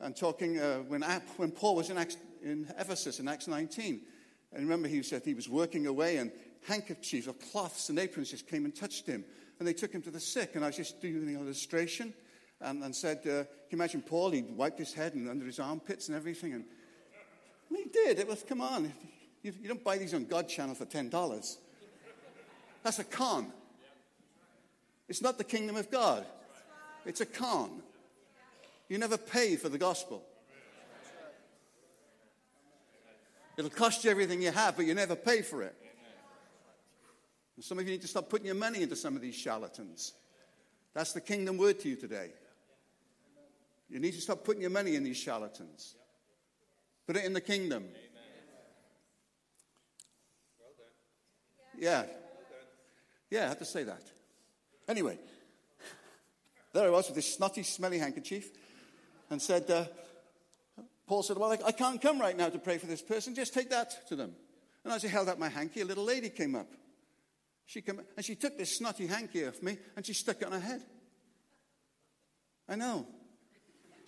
and 0.00 0.14
talking 0.14 0.58
uh, 0.58 0.78
when, 0.78 1.02
when 1.36 1.50
Paul 1.50 1.76
was 1.76 1.90
in, 1.90 1.96
Acts, 1.96 2.16
in 2.42 2.66
Ephesus 2.78 3.20
in 3.20 3.28
Acts 3.28 3.48
19. 3.48 4.00
And 4.52 4.62
remember, 4.62 4.88
he 4.88 5.02
said 5.02 5.22
he 5.24 5.34
was 5.34 5.48
working 5.48 5.86
away, 5.86 6.18
and 6.18 6.30
handkerchiefs 6.66 7.26
or 7.26 7.34
cloths 7.34 7.88
and 7.88 7.98
aprons 7.98 8.30
just 8.30 8.46
came 8.46 8.64
and 8.64 8.74
touched 8.74 9.06
him. 9.06 9.24
And 9.58 9.68
they 9.68 9.72
took 9.72 9.92
him 9.92 10.02
to 10.02 10.10
the 10.10 10.20
sick. 10.20 10.56
And 10.56 10.64
I 10.64 10.68
was 10.68 10.76
just 10.76 11.00
doing 11.00 11.26
the 11.26 11.38
illustration 11.38 12.12
and, 12.60 12.82
and 12.82 12.94
said, 12.94 13.18
uh, 13.18 13.44
Can 13.44 13.46
you 13.70 13.78
imagine 13.78 14.02
Paul? 14.02 14.30
He 14.30 14.42
wiped 14.42 14.78
his 14.78 14.92
head 14.92 15.14
and 15.14 15.28
under 15.28 15.46
his 15.46 15.58
armpits 15.58 16.08
and 16.08 16.16
everything. 16.16 16.52
And, 16.54 16.64
he 17.70 17.84
did. 17.84 18.18
It 18.18 18.26
was, 18.26 18.42
come 18.42 18.60
on. 18.60 18.92
You, 19.42 19.52
you 19.62 19.68
don't 19.68 19.82
buy 19.82 19.96
these 19.96 20.12
on 20.12 20.24
God 20.24 20.48
channel 20.48 20.74
for 20.74 20.86
$10. 20.86 21.56
That's 22.82 22.98
a 22.98 23.04
con. 23.04 23.52
It's 25.08 25.22
not 25.22 25.38
the 25.38 25.44
kingdom 25.44 25.76
of 25.76 25.90
God, 25.90 26.24
it's 27.04 27.20
a 27.20 27.26
con. 27.26 27.82
You 28.88 28.98
never 28.98 29.16
pay 29.16 29.56
for 29.56 29.68
the 29.68 29.78
gospel. 29.78 30.24
It'll 33.56 33.70
cost 33.70 34.04
you 34.04 34.10
everything 34.10 34.42
you 34.42 34.50
have, 34.50 34.76
but 34.76 34.86
you 34.86 34.94
never 34.94 35.14
pay 35.14 35.42
for 35.42 35.62
it. 35.62 35.76
And 37.56 37.64
some 37.64 37.78
of 37.78 37.84
you 37.84 37.92
need 37.92 38.00
to 38.02 38.08
stop 38.08 38.28
putting 38.28 38.46
your 38.46 38.54
money 38.54 38.82
into 38.82 38.96
some 38.96 39.16
of 39.16 39.22
these 39.22 39.34
charlatans. 39.34 40.14
That's 40.94 41.12
the 41.12 41.20
kingdom 41.20 41.56
word 41.58 41.78
to 41.80 41.88
you 41.88 41.96
today. 41.96 42.30
You 43.90 43.98
need 43.98 44.12
to 44.12 44.20
stop 44.20 44.44
putting 44.44 44.62
your 44.62 44.70
money 44.70 44.94
in 44.94 45.02
these 45.02 45.16
charlatans. 45.16 45.96
Put 47.06 47.16
it 47.16 47.24
in 47.24 47.32
the 47.32 47.40
kingdom. 47.40 47.88
Yeah. 51.76 52.04
Yeah, 53.30 53.46
I 53.46 53.48
had 53.48 53.58
to 53.58 53.64
say 53.64 53.84
that. 53.84 54.02
Anyway, 54.86 55.18
there 56.72 56.86
I 56.86 56.90
was 56.90 57.06
with 57.06 57.16
this 57.16 57.34
snotty, 57.34 57.62
smelly 57.62 57.98
handkerchief 57.98 58.50
and 59.30 59.40
said, 59.40 59.68
uh, 59.70 59.84
Paul 61.06 61.22
said, 61.22 61.38
Well, 61.38 61.52
I, 61.52 61.58
I 61.66 61.72
can't 61.72 62.00
come 62.00 62.20
right 62.20 62.36
now 62.36 62.48
to 62.48 62.58
pray 62.58 62.78
for 62.78 62.86
this 62.86 63.02
person. 63.02 63.34
Just 63.34 63.54
take 63.54 63.70
that 63.70 64.06
to 64.08 64.16
them. 64.16 64.34
And 64.84 64.92
as 64.92 65.04
I 65.04 65.08
held 65.08 65.28
out 65.28 65.38
my 65.38 65.48
hanky, 65.48 65.80
a 65.80 65.84
little 65.84 66.04
lady 66.04 66.28
came 66.28 66.54
up. 66.54 66.68
She 67.66 67.82
came, 67.82 68.00
and 68.16 68.24
she 68.24 68.34
took 68.34 68.56
this 68.56 68.76
snotty 68.76 69.06
hanky 69.06 69.46
off 69.46 69.62
me 69.62 69.78
and 69.96 70.04
she 70.04 70.12
stuck 70.12 70.42
it 70.42 70.46
on 70.46 70.52
her 70.52 70.60
head. 70.60 70.82
I 72.68 72.76
know. 72.76 73.06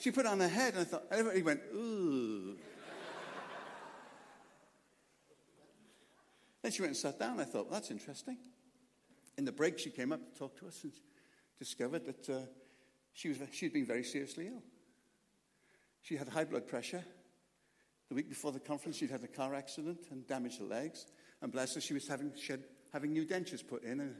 She 0.02 0.10
put 0.10 0.26
on 0.26 0.40
her 0.40 0.48
head 0.48 0.74
and 0.74 0.82
I 0.82 0.84
thought, 0.84 1.04
everybody 1.12 1.42
went, 1.42 1.60
ooh. 1.72 2.56
then 6.60 6.72
she 6.72 6.82
went 6.82 6.90
and 6.90 6.96
sat 6.96 7.20
down. 7.20 7.38
I 7.38 7.44
thought, 7.44 7.66
well, 7.66 7.74
that's 7.74 7.92
interesting. 7.92 8.36
In 9.38 9.44
the 9.44 9.52
break, 9.52 9.78
she 9.78 9.90
came 9.90 10.10
up 10.10 10.18
to 10.32 10.36
talk 10.36 10.58
to 10.58 10.66
us 10.66 10.80
and 10.82 10.92
discovered 11.56 12.04
that 12.06 12.28
uh, 12.28 12.40
she 13.12 13.28
was, 13.28 13.38
she'd 13.52 13.72
been 13.72 13.86
very 13.86 14.02
seriously 14.02 14.48
ill. 14.48 14.64
She 16.00 16.16
had 16.16 16.26
high 16.26 16.46
blood 16.46 16.66
pressure. 16.66 17.04
The 18.08 18.16
week 18.16 18.28
before 18.28 18.50
the 18.50 18.58
conference, 18.58 18.96
she'd 18.96 19.12
had 19.12 19.22
a 19.22 19.28
car 19.28 19.54
accident 19.54 20.00
and 20.10 20.26
damaged 20.26 20.58
her 20.58 20.64
legs. 20.66 21.06
And 21.42 21.52
bless 21.52 21.76
her, 21.76 21.80
she 21.80 21.94
was 21.94 22.08
having, 22.08 22.32
she 22.36 22.54
had, 22.54 22.64
having 22.92 23.12
new 23.12 23.24
dentures 23.24 23.64
put 23.64 23.84
in. 23.84 24.00
And 24.00 24.16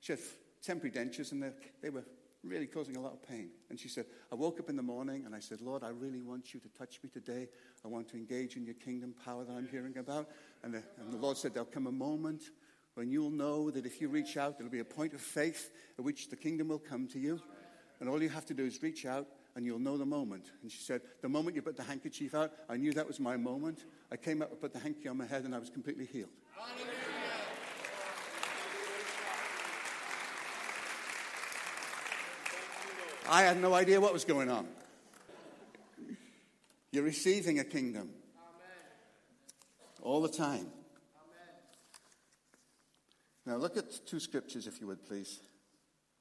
she 0.00 0.12
had 0.12 0.20
temporary 0.62 0.92
dentures, 0.92 1.32
and 1.32 1.42
they, 1.42 1.50
they 1.82 1.90
were 1.90 2.04
really 2.48 2.66
causing 2.66 2.96
a 2.96 3.00
lot 3.00 3.12
of 3.12 3.22
pain. 3.22 3.50
And 3.70 3.78
she 3.78 3.88
said, 3.88 4.06
I 4.32 4.34
woke 4.34 4.60
up 4.60 4.68
in 4.68 4.76
the 4.76 4.82
morning 4.82 5.24
and 5.26 5.34
I 5.34 5.40
said, 5.40 5.60
Lord, 5.60 5.82
I 5.82 5.90
really 5.90 6.20
want 6.20 6.54
you 6.54 6.60
to 6.60 6.68
touch 6.68 7.00
me 7.02 7.10
today. 7.10 7.48
I 7.84 7.88
want 7.88 8.08
to 8.08 8.16
engage 8.16 8.56
in 8.56 8.64
your 8.64 8.74
kingdom 8.74 9.14
power 9.24 9.44
that 9.44 9.52
I'm 9.52 9.68
hearing 9.68 9.98
about. 9.98 10.28
And 10.62 10.74
the, 10.74 10.82
and 10.98 11.12
the 11.12 11.18
Lord 11.18 11.36
said, 11.36 11.54
There'll 11.54 11.66
come 11.66 11.86
a 11.86 11.92
moment 11.92 12.42
when 12.94 13.10
you'll 13.10 13.30
know 13.30 13.70
that 13.70 13.84
if 13.84 14.00
you 14.00 14.08
reach 14.08 14.36
out, 14.36 14.56
there'll 14.56 14.72
be 14.72 14.78
a 14.78 14.84
point 14.84 15.12
of 15.12 15.20
faith 15.20 15.70
at 15.98 16.04
which 16.04 16.30
the 16.30 16.36
kingdom 16.36 16.68
will 16.68 16.78
come 16.78 17.06
to 17.08 17.18
you. 17.18 17.40
And 18.00 18.08
all 18.08 18.22
you 18.22 18.28
have 18.30 18.46
to 18.46 18.54
do 18.54 18.64
is 18.64 18.82
reach 18.82 19.06
out 19.06 19.26
and 19.54 19.64
you'll 19.64 19.78
know 19.78 19.96
the 19.96 20.06
moment. 20.06 20.50
And 20.62 20.70
she 20.70 20.80
said, 20.80 21.02
The 21.22 21.28
moment 21.28 21.56
you 21.56 21.62
put 21.62 21.76
the 21.76 21.82
handkerchief 21.82 22.34
out, 22.34 22.52
I 22.68 22.76
knew 22.76 22.92
that 22.92 23.06
was 23.06 23.20
my 23.20 23.36
moment. 23.36 23.84
I 24.10 24.16
came 24.16 24.42
up 24.42 24.50
and 24.50 24.60
put 24.60 24.72
the 24.72 24.78
hanky 24.78 25.08
on 25.08 25.16
my 25.16 25.26
head 25.26 25.44
and 25.44 25.54
I 25.54 25.58
was 25.58 25.70
completely 25.70 26.06
healed. 26.06 26.30
I 33.28 33.42
had 33.42 33.60
no 33.60 33.74
idea 33.74 34.00
what 34.00 34.12
was 34.12 34.24
going 34.24 34.50
on. 34.50 34.66
You're 36.92 37.04
receiving 37.04 37.58
a 37.58 37.64
kingdom 37.64 38.10
all 40.02 40.20
the 40.20 40.28
time. 40.28 40.68
Now, 43.44 43.56
look 43.56 43.76
at 43.76 44.06
two 44.06 44.20
scriptures, 44.20 44.66
if 44.66 44.80
you 44.80 44.86
would, 44.88 45.04
please. 45.06 45.40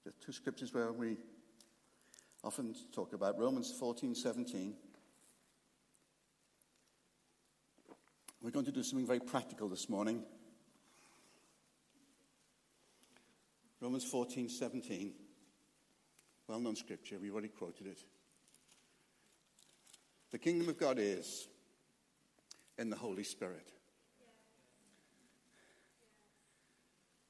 The 0.06 0.12
two 0.24 0.32
scriptures 0.32 0.74
where 0.74 0.92
we 0.92 1.18
often 2.44 2.76
talk 2.94 3.14
about 3.14 3.40
Romans 3.40 3.74
14 3.80 4.14
17. 4.14 4.76
We're 8.42 8.52
going 8.52 8.66
to 8.66 8.72
do 8.72 8.84
something 8.84 9.08
very 9.08 9.20
practical 9.20 9.68
this 9.68 9.90
morning. 9.90 10.24
Romans 13.82 14.04
14 14.04 14.50
17. 14.50 15.14
Well 16.48 16.60
known 16.60 16.75
scripture, 16.75 17.18
we've 17.20 17.34
already 17.34 17.48
quoted 17.48 17.88
it. 17.88 18.04
The 20.32 20.38
kingdom 20.38 20.70
of 20.70 20.78
God 20.78 21.00
is 21.00 21.48
in 22.78 22.90
the 22.90 22.96
Holy 22.96 23.24
Spirit. 23.24 23.72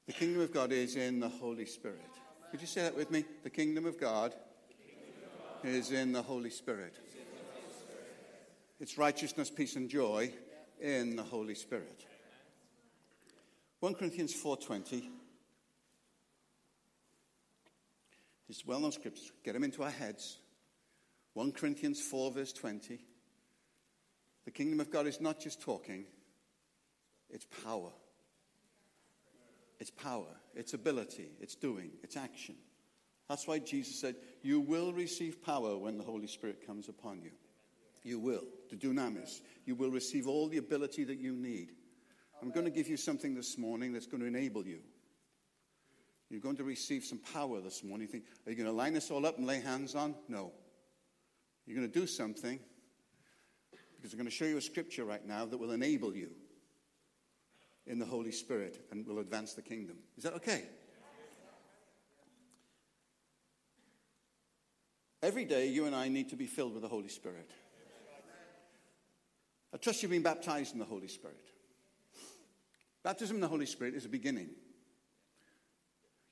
The 0.06 0.12
kingdom 0.12 0.42
of 0.42 0.52
God 0.52 0.70
is 0.70 0.96
in 0.96 1.18
the 1.18 1.28
Holy 1.28 1.66
Spirit. 1.66 2.10
Could 2.50 2.60
you 2.60 2.66
say 2.66 2.82
that 2.82 2.96
with 2.96 3.10
me? 3.10 3.24
The 3.42 3.50
kingdom 3.50 3.86
of 3.86 3.98
God 3.98 4.34
is 5.64 5.90
in 5.90 6.12
the 6.12 6.22
Holy 6.22 6.50
Spirit. 6.50 6.98
It's 8.78 8.98
righteousness, 8.98 9.50
peace, 9.50 9.76
and 9.76 9.88
joy 9.88 10.32
in 10.80 11.16
the 11.16 11.22
Holy 11.22 11.54
Spirit. 11.54 12.04
1 13.80 13.94
Corinthians 13.94 14.34
4.20 14.34 15.08
These 18.48 18.64
well-known 18.64 18.92
scriptures, 18.92 19.32
get 19.44 19.54
them 19.54 19.64
into 19.64 19.82
our 19.82 19.90
heads. 19.90 20.38
1 21.34 21.52
Corinthians 21.52 22.00
4, 22.00 22.30
verse 22.30 22.52
20. 22.52 22.98
The 24.44 24.50
kingdom 24.50 24.80
of 24.80 24.90
God 24.90 25.06
is 25.06 25.20
not 25.20 25.40
just 25.40 25.60
talking, 25.60 26.04
it's 27.28 27.46
power. 27.64 27.90
It's 29.78 29.90
power, 29.90 30.28
it's 30.54 30.72
ability, 30.72 31.28
it's 31.40 31.54
doing, 31.54 31.90
it's 32.02 32.16
action. 32.16 32.54
That's 33.28 33.46
why 33.46 33.58
Jesus 33.58 34.00
said, 34.00 34.14
You 34.42 34.60
will 34.60 34.92
receive 34.92 35.42
power 35.42 35.76
when 35.76 35.98
the 35.98 36.04
Holy 36.04 36.28
Spirit 36.28 36.66
comes 36.66 36.88
upon 36.88 37.20
you. 37.20 37.32
You 38.02 38.20
will. 38.20 38.44
The 38.70 38.76
dunamis. 38.76 39.40
You 39.64 39.74
will 39.74 39.90
receive 39.90 40.28
all 40.28 40.48
the 40.48 40.58
ability 40.58 41.04
that 41.04 41.18
you 41.18 41.34
need. 41.34 41.72
I'm 42.40 42.50
going 42.50 42.66
to 42.66 42.70
give 42.70 42.88
you 42.88 42.96
something 42.96 43.34
this 43.34 43.58
morning 43.58 43.92
that's 43.92 44.06
going 44.06 44.20
to 44.20 44.26
enable 44.26 44.64
you. 44.64 44.78
You're 46.28 46.40
going 46.40 46.56
to 46.56 46.64
receive 46.64 47.04
some 47.04 47.18
power 47.18 47.60
this 47.60 47.84
morning. 47.84 48.06
You 48.06 48.12
think, 48.12 48.24
are 48.46 48.50
you 48.50 48.56
going 48.56 48.68
to 48.68 48.72
line 48.72 48.92
this 48.92 49.10
all 49.10 49.24
up 49.24 49.38
and 49.38 49.46
lay 49.46 49.60
hands 49.60 49.94
on? 49.94 50.14
No. 50.28 50.52
You're 51.66 51.76
going 51.76 51.90
to 51.90 52.00
do 52.00 52.06
something 52.06 52.58
because 53.96 54.12
I'm 54.12 54.18
going 54.18 54.28
to 54.28 54.34
show 54.34 54.44
you 54.44 54.56
a 54.56 54.62
scripture 54.62 55.04
right 55.04 55.24
now 55.26 55.46
that 55.46 55.56
will 55.56 55.72
enable 55.72 56.14
you 56.14 56.30
in 57.86 57.98
the 57.98 58.04
Holy 58.04 58.32
Spirit 58.32 58.84
and 58.90 59.06
will 59.06 59.20
advance 59.20 59.54
the 59.54 59.62
kingdom. 59.62 59.96
Is 60.16 60.24
that 60.24 60.34
okay? 60.34 60.64
Every 65.22 65.44
day, 65.44 65.68
you 65.68 65.86
and 65.86 65.94
I 65.94 66.08
need 66.08 66.28
to 66.30 66.36
be 66.36 66.46
filled 66.46 66.74
with 66.74 66.82
the 66.82 66.88
Holy 66.88 67.08
Spirit. 67.08 67.50
I 69.74 69.78
trust 69.78 70.02
you've 70.02 70.12
been 70.12 70.22
baptized 70.22 70.72
in 70.72 70.78
the 70.78 70.84
Holy 70.84 71.08
Spirit. 71.08 71.50
Baptism 73.02 73.36
in 73.36 73.40
the 73.40 73.48
Holy 73.48 73.66
Spirit 73.66 73.94
is 73.94 74.04
a 74.04 74.08
beginning. 74.08 74.50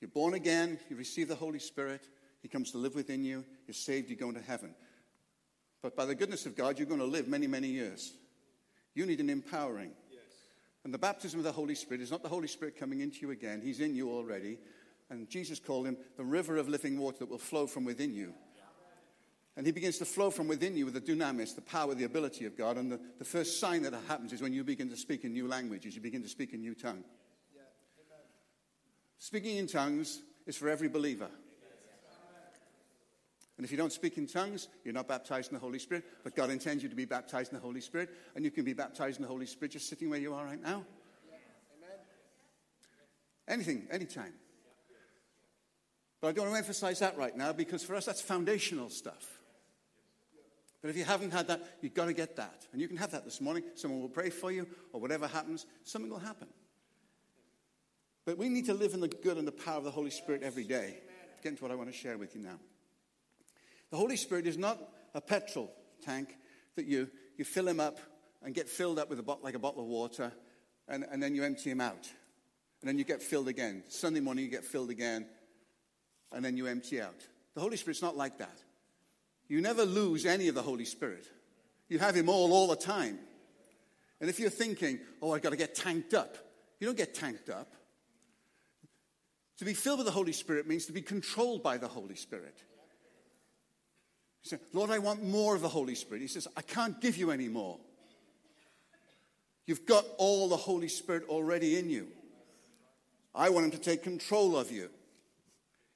You're 0.04 0.10
born 0.10 0.34
again, 0.34 0.78
you 0.90 0.96
receive 0.96 1.28
the 1.28 1.34
Holy 1.34 1.58
Spirit, 1.58 2.06
He 2.42 2.48
comes 2.48 2.72
to 2.72 2.76
live 2.76 2.94
within 2.94 3.24
you, 3.24 3.42
you're 3.66 3.72
saved, 3.72 4.10
you're 4.10 4.18
going 4.18 4.34
to 4.34 4.42
heaven. 4.42 4.74
But 5.80 5.96
by 5.96 6.04
the 6.04 6.14
goodness 6.14 6.44
of 6.44 6.54
God, 6.54 6.78
you're 6.78 6.86
going 6.86 7.00
to 7.00 7.06
live 7.06 7.26
many, 7.26 7.46
many 7.46 7.68
years. 7.68 8.12
You 8.94 9.06
need 9.06 9.20
an 9.20 9.30
empowering. 9.30 9.92
Yes. 10.10 10.20
And 10.84 10.92
the 10.92 10.98
baptism 10.98 11.40
of 11.40 11.44
the 11.44 11.52
Holy 11.52 11.74
Spirit 11.74 12.02
is 12.02 12.10
not 12.10 12.22
the 12.22 12.28
Holy 12.28 12.48
Spirit 12.48 12.78
coming 12.78 13.00
into 13.00 13.20
you 13.22 13.30
again, 13.30 13.62
He's 13.64 13.80
in 13.80 13.94
you 13.94 14.10
already. 14.10 14.58
And 15.08 15.26
Jesus 15.30 15.58
called 15.58 15.86
him 15.86 15.96
the 16.18 16.24
river 16.24 16.58
of 16.58 16.68
living 16.68 16.98
water 16.98 17.20
that 17.20 17.30
will 17.30 17.38
flow 17.38 17.66
from 17.66 17.86
within 17.86 18.12
you. 18.12 18.34
And 19.56 19.64
he 19.64 19.72
begins 19.72 19.96
to 19.98 20.04
flow 20.04 20.30
from 20.30 20.48
within 20.48 20.76
you 20.76 20.84
with 20.84 20.92
the 20.92 21.00
dunamis, 21.00 21.54
the 21.54 21.62
power, 21.62 21.94
the 21.94 22.04
ability 22.04 22.44
of 22.44 22.58
God. 22.58 22.76
And 22.76 22.92
the, 22.92 23.00
the 23.18 23.24
first 23.24 23.58
sign 23.58 23.82
that 23.84 23.94
happens 24.06 24.34
is 24.34 24.42
when 24.42 24.52
you 24.52 24.64
begin 24.64 24.90
to 24.90 24.96
speak 24.98 25.24
in 25.24 25.32
new 25.32 25.48
languages, 25.48 25.94
you 25.94 26.02
begin 26.02 26.22
to 26.22 26.28
speak 26.28 26.52
in 26.52 26.60
new 26.60 26.74
tongue. 26.74 27.04
Speaking 29.24 29.56
in 29.56 29.66
tongues 29.66 30.20
is 30.46 30.54
for 30.54 30.68
every 30.68 30.86
believer. 30.86 31.30
And 33.56 33.64
if 33.64 33.70
you 33.70 33.78
don't 33.78 33.90
speak 33.90 34.18
in 34.18 34.26
tongues, 34.26 34.68
you're 34.84 34.92
not 34.92 35.08
baptized 35.08 35.50
in 35.50 35.54
the 35.54 35.60
Holy 35.60 35.78
Spirit. 35.78 36.04
But 36.22 36.36
God 36.36 36.50
intends 36.50 36.82
you 36.82 36.90
to 36.90 36.94
be 36.94 37.06
baptized 37.06 37.50
in 37.50 37.56
the 37.56 37.62
Holy 37.62 37.80
Spirit. 37.80 38.10
And 38.36 38.44
you 38.44 38.50
can 38.50 38.64
be 38.64 38.74
baptized 38.74 39.16
in 39.16 39.22
the 39.22 39.28
Holy 39.28 39.46
Spirit 39.46 39.72
just 39.72 39.88
sitting 39.88 40.10
where 40.10 40.18
you 40.18 40.34
are 40.34 40.44
right 40.44 40.60
now. 40.62 40.84
Anything, 43.48 43.86
anytime. 43.90 44.34
But 46.20 46.28
I 46.28 46.32
don't 46.32 46.44
want 46.44 46.56
to 46.56 46.58
emphasize 46.58 46.98
that 46.98 47.16
right 47.16 47.34
now 47.34 47.54
because 47.54 47.82
for 47.82 47.94
us 47.94 48.04
that's 48.04 48.20
foundational 48.20 48.90
stuff. 48.90 49.38
But 50.82 50.90
if 50.90 50.98
you 50.98 51.04
haven't 51.04 51.32
had 51.32 51.48
that, 51.48 51.62
you've 51.80 51.94
got 51.94 52.06
to 52.06 52.12
get 52.12 52.36
that. 52.36 52.66
And 52.72 52.80
you 52.82 52.88
can 52.88 52.98
have 52.98 53.12
that 53.12 53.24
this 53.24 53.40
morning. 53.40 53.64
Someone 53.74 54.02
will 54.02 54.10
pray 54.10 54.28
for 54.28 54.52
you, 54.52 54.66
or 54.92 55.00
whatever 55.00 55.26
happens, 55.26 55.64
something 55.82 56.10
will 56.10 56.18
happen. 56.18 56.48
But 58.24 58.38
we 58.38 58.48
need 58.48 58.66
to 58.66 58.74
live 58.74 58.94
in 58.94 59.00
the 59.00 59.08
good 59.08 59.36
and 59.36 59.46
the 59.46 59.52
power 59.52 59.76
of 59.76 59.84
the 59.84 59.90
Holy 59.90 60.10
Spirit 60.10 60.42
every 60.42 60.64
day. 60.64 60.98
Get 61.42 61.50
into 61.50 61.62
what 61.62 61.70
I 61.70 61.74
want 61.74 61.90
to 61.90 61.96
share 61.96 62.16
with 62.16 62.34
you 62.34 62.40
now. 62.40 62.58
The 63.90 63.96
Holy 63.96 64.16
Spirit 64.16 64.46
is 64.46 64.56
not 64.56 64.78
a 65.14 65.20
petrol 65.20 65.70
tank 66.02 66.36
that 66.76 66.86
you, 66.86 67.08
you 67.36 67.44
fill 67.44 67.68
him 67.68 67.80
up 67.80 67.98
and 68.42 68.54
get 68.54 68.68
filled 68.68 68.98
up 68.98 69.10
with 69.10 69.18
a 69.18 69.22
bottle, 69.22 69.44
like 69.44 69.54
a 69.54 69.58
bottle 69.58 69.82
of 69.82 69.88
water, 69.88 70.32
and, 70.88 71.04
and 71.10 71.22
then 71.22 71.34
you 71.34 71.44
empty 71.44 71.70
him 71.70 71.80
out. 71.80 72.08
And 72.80 72.88
then 72.88 72.98
you 72.98 73.04
get 73.04 73.22
filled 73.22 73.48
again. 73.48 73.84
Sunday 73.88 74.20
morning, 74.20 74.44
you 74.44 74.50
get 74.50 74.64
filled 74.64 74.90
again, 74.90 75.26
and 76.32 76.44
then 76.44 76.56
you 76.56 76.66
empty 76.66 77.00
out. 77.00 77.26
The 77.54 77.60
Holy 77.60 77.76
Spirit's 77.76 78.02
not 78.02 78.16
like 78.16 78.38
that. 78.38 78.58
You 79.48 79.60
never 79.60 79.84
lose 79.84 80.26
any 80.26 80.48
of 80.48 80.54
the 80.54 80.62
Holy 80.62 80.84
Spirit. 80.84 81.26
You 81.88 81.98
have 81.98 82.14
Him 82.14 82.28
all, 82.28 82.52
all 82.52 82.68
the 82.68 82.76
time. 82.76 83.18
And 84.20 84.30
if 84.30 84.40
you're 84.40 84.50
thinking, 84.50 84.98
oh, 85.22 85.32
I've 85.32 85.42
got 85.42 85.50
to 85.50 85.56
get 85.56 85.74
tanked 85.74 86.14
up, 86.14 86.36
you 86.80 86.86
don't 86.86 86.96
get 86.96 87.14
tanked 87.14 87.50
up. 87.50 87.72
To 89.58 89.64
be 89.64 89.74
filled 89.74 89.98
with 89.98 90.06
the 90.06 90.12
Holy 90.12 90.32
Spirit 90.32 90.66
means 90.66 90.86
to 90.86 90.92
be 90.92 91.02
controlled 91.02 91.62
by 91.62 91.76
the 91.76 91.88
Holy 91.88 92.16
Spirit. 92.16 92.56
He 94.42 94.48
said, 94.48 94.60
Lord, 94.72 94.90
I 94.90 94.98
want 94.98 95.22
more 95.22 95.54
of 95.54 95.62
the 95.62 95.68
Holy 95.68 95.94
Spirit. 95.94 96.20
He 96.20 96.28
says, 96.28 96.48
I 96.56 96.62
can't 96.62 97.00
give 97.00 97.16
you 97.16 97.30
any 97.30 97.48
more. 97.48 97.78
You've 99.66 99.86
got 99.86 100.04
all 100.18 100.48
the 100.48 100.56
Holy 100.56 100.88
Spirit 100.88 101.24
already 101.28 101.78
in 101.78 101.88
you. 101.88 102.08
I 103.34 103.48
want 103.48 103.64
Him 103.64 103.70
to 103.72 103.78
take 103.78 104.02
control 104.02 104.56
of 104.56 104.70
you 104.70 104.90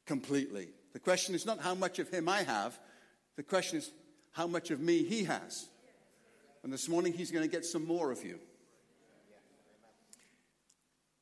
completely. 0.06 0.68
The 0.94 0.98
question 0.98 1.34
is 1.34 1.44
not 1.44 1.60
how 1.60 1.74
much 1.74 1.98
of 1.98 2.08
Him 2.08 2.28
I 2.28 2.42
have, 2.44 2.78
the 3.38 3.42
question 3.44 3.78
is, 3.78 3.92
how 4.32 4.48
much 4.48 4.72
of 4.72 4.80
me 4.80 5.04
he 5.04 5.24
has? 5.24 5.68
And 6.62 6.72
this 6.72 6.88
morning, 6.88 7.12
he's 7.12 7.30
going 7.30 7.44
to 7.44 7.50
get 7.50 7.64
some 7.64 7.86
more 7.86 8.10
of 8.10 8.24
you. 8.24 8.40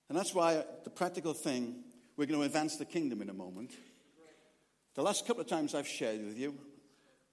And 0.08 0.16
that's 0.16 0.34
why 0.34 0.64
the 0.84 0.90
practical 0.90 1.34
thing, 1.34 1.76
we're 2.16 2.26
going 2.26 2.40
to 2.40 2.46
advance 2.46 2.76
the 2.76 2.84
kingdom 2.84 3.22
in 3.22 3.30
a 3.30 3.34
moment. 3.34 3.72
The 4.94 5.02
last 5.02 5.26
couple 5.26 5.42
of 5.42 5.48
times 5.48 5.74
I've 5.74 5.86
shared 5.86 6.24
with 6.24 6.38
you, 6.38 6.54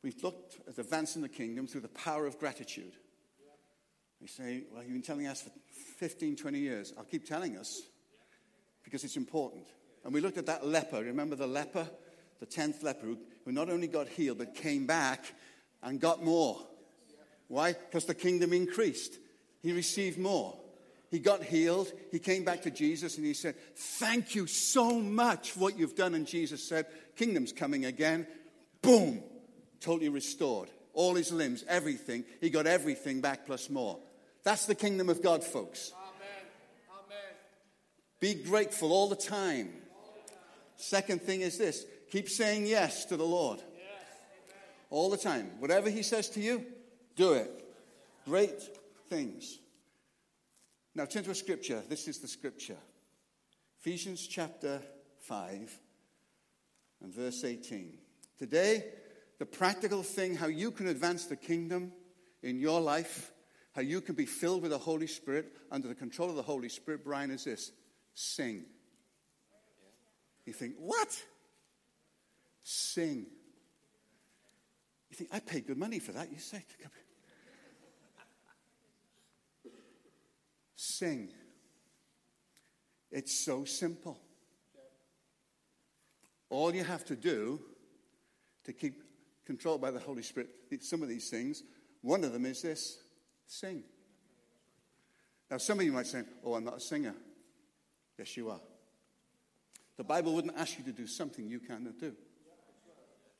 we've 0.03 0.21
looked 0.23 0.57
at 0.67 0.77
advancing 0.77 1.21
the 1.21 1.29
kingdom 1.29 1.67
through 1.67 1.81
the 1.81 1.87
power 1.89 2.25
of 2.25 2.37
gratitude. 2.39 2.93
You 4.19 4.27
say, 4.27 4.63
well, 4.71 4.83
you've 4.83 4.93
been 4.93 5.01
telling 5.01 5.27
us 5.27 5.41
for 5.41 5.51
15, 5.97 6.35
20 6.35 6.59
years. 6.59 6.93
I'll 6.97 7.03
keep 7.03 7.25
telling 7.25 7.57
us 7.57 7.81
because 8.83 9.03
it's 9.03 9.17
important. 9.17 9.67
And 10.03 10.13
we 10.13 10.21
looked 10.21 10.37
at 10.37 10.45
that 10.47 10.65
leper. 10.65 11.01
Remember 11.01 11.35
the 11.35 11.47
leper? 11.47 11.87
The 12.39 12.45
tenth 12.45 12.83
leper 12.83 13.05
who 13.05 13.17
who 13.45 13.51
not 13.51 13.69
only 13.69 13.87
got 13.87 14.07
healed, 14.07 14.37
but 14.37 14.55
came 14.55 14.85
back 14.85 15.33
and 15.81 15.99
got 15.99 16.23
more. 16.23 16.57
Why? 17.47 17.73
Because 17.73 18.05
the 18.05 18.15
kingdom 18.15 18.53
increased. 18.53 19.17
He 19.61 19.73
received 19.73 20.17
more. 20.17 20.57
He 21.13 21.19
got 21.19 21.43
healed. 21.43 21.93
He 22.11 22.17
came 22.17 22.43
back 22.43 22.63
to 22.63 22.71
Jesus 22.71 23.17
and 23.17 23.25
he 23.25 23.35
said, 23.35 23.53
Thank 23.75 24.33
you 24.33 24.47
so 24.47 24.99
much 24.99 25.51
for 25.51 25.59
what 25.59 25.77
you've 25.77 25.93
done. 25.93 26.15
And 26.15 26.25
Jesus 26.25 26.67
said, 26.67 26.87
Kingdom's 27.15 27.51
coming 27.51 27.85
again. 27.85 28.25
Boom! 28.81 29.21
Totally 29.79 30.09
restored. 30.09 30.71
All 30.95 31.13
his 31.13 31.31
limbs, 31.31 31.63
everything. 31.67 32.25
He 32.41 32.49
got 32.49 32.65
everything 32.65 33.21
back 33.21 33.45
plus 33.45 33.69
more. 33.69 33.99
That's 34.41 34.65
the 34.65 34.73
kingdom 34.73 35.07
of 35.07 35.21
God, 35.21 35.43
folks. 35.43 35.91
Amen. 35.95 37.05
Amen. 37.05 37.35
Be 38.19 38.33
grateful 38.33 38.91
all 38.91 39.07
the 39.07 39.15
time. 39.15 39.69
Second 40.77 41.21
thing 41.21 41.41
is 41.41 41.59
this 41.59 41.85
Keep 42.09 42.27
saying 42.27 42.65
yes 42.65 43.05
to 43.05 43.17
the 43.17 43.23
Lord. 43.23 43.61
All 44.89 45.11
the 45.11 45.17
time. 45.17 45.51
Whatever 45.59 45.91
He 45.91 46.01
says 46.01 46.27
to 46.31 46.39
you, 46.39 46.65
do 47.15 47.33
it. 47.33 47.51
Great 48.25 48.63
things. 49.09 49.59
Now, 50.95 51.05
turn 51.05 51.23
to 51.23 51.31
a 51.31 51.35
scripture. 51.35 51.81
This 51.89 52.07
is 52.07 52.19
the 52.19 52.27
scripture 52.27 52.77
Ephesians 53.79 54.27
chapter 54.27 54.81
5 55.21 55.79
and 57.01 57.13
verse 57.13 57.43
18. 57.43 57.97
Today, 58.37 58.85
the 59.39 59.45
practical 59.45 60.03
thing, 60.03 60.35
how 60.35 60.47
you 60.47 60.71
can 60.71 60.87
advance 60.87 61.25
the 61.25 61.35
kingdom 61.35 61.91
in 62.43 62.59
your 62.59 62.79
life, 62.79 63.31
how 63.73 63.81
you 63.81 64.01
can 64.01 64.15
be 64.15 64.25
filled 64.25 64.61
with 64.61 64.71
the 64.71 64.77
Holy 64.77 65.07
Spirit 65.07 65.53
under 65.71 65.87
the 65.87 65.95
control 65.95 66.29
of 66.29 66.35
the 66.35 66.43
Holy 66.43 66.69
Spirit, 66.69 67.03
Brian, 67.03 67.31
is 67.31 67.45
this 67.45 67.71
sing. 68.13 68.65
You 70.45 70.53
think, 70.53 70.75
what? 70.77 71.21
Sing. 72.61 73.25
You 75.09 75.15
think, 75.15 75.29
I 75.33 75.39
paid 75.39 75.67
good 75.67 75.77
money 75.77 75.99
for 75.99 76.11
that. 76.11 76.31
You 76.31 76.39
say, 76.39 76.63
Sing. 81.03 81.27
It's 83.11 83.33
so 83.33 83.65
simple. 83.65 84.17
All 86.49 86.73
you 86.73 86.85
have 86.85 87.03
to 87.05 87.17
do 87.17 87.59
to 88.63 88.71
keep 88.71 89.03
controlled 89.45 89.81
by 89.81 89.91
the 89.91 89.99
Holy 89.99 90.23
Spirit, 90.23 90.47
some 90.79 91.03
of 91.03 91.09
these 91.09 91.29
things, 91.29 91.61
one 92.03 92.23
of 92.23 92.31
them 92.31 92.45
is 92.45 92.61
this 92.61 92.99
sing. 93.47 93.83
Now, 95.51 95.57
some 95.57 95.77
of 95.77 95.85
you 95.85 95.91
might 95.91 96.07
say, 96.07 96.23
Oh, 96.41 96.53
I'm 96.53 96.63
not 96.63 96.77
a 96.77 96.79
singer. 96.79 97.15
Yes, 98.17 98.37
you 98.37 98.49
are. 98.49 98.61
The 99.97 100.05
Bible 100.05 100.33
wouldn't 100.33 100.55
ask 100.55 100.77
you 100.77 100.85
to 100.85 100.93
do 100.93 101.05
something 101.05 101.49
you 101.49 101.59
cannot 101.59 101.99
do. 101.99 102.13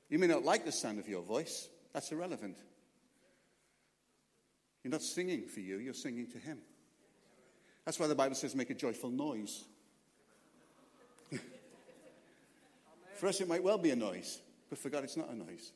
You 0.09 0.19
may 0.19 0.27
not 0.27 0.43
like 0.43 0.65
the 0.65 0.73
sound 0.73 0.99
of 0.99 1.07
your 1.07 1.21
voice, 1.21 1.69
that's 1.93 2.11
irrelevant. 2.11 2.57
You're 4.83 4.91
not 4.91 5.01
singing 5.01 5.47
for 5.47 5.61
you, 5.61 5.77
you're 5.77 5.93
singing 5.93 6.27
to 6.31 6.39
Him. 6.39 6.59
That's 7.85 7.99
why 7.99 8.07
the 8.07 8.15
Bible 8.15 8.35
says 8.35 8.55
make 8.55 8.69
a 8.69 8.75
joyful 8.75 9.09
noise. 9.09 9.65
for 13.15 13.27
us, 13.27 13.41
it 13.41 13.47
might 13.47 13.63
well 13.63 13.77
be 13.77 13.91
a 13.91 13.95
noise, 13.95 14.41
but 14.69 14.77
for 14.77 14.89
God, 14.89 15.03
it's 15.03 15.17
not 15.17 15.29
a 15.29 15.35
noise. 15.35 15.71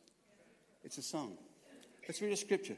It's 0.84 0.98
a 0.98 1.02
song. 1.02 1.38
Let's 2.08 2.22
read 2.22 2.32
a 2.32 2.38
scripture. 2.38 2.78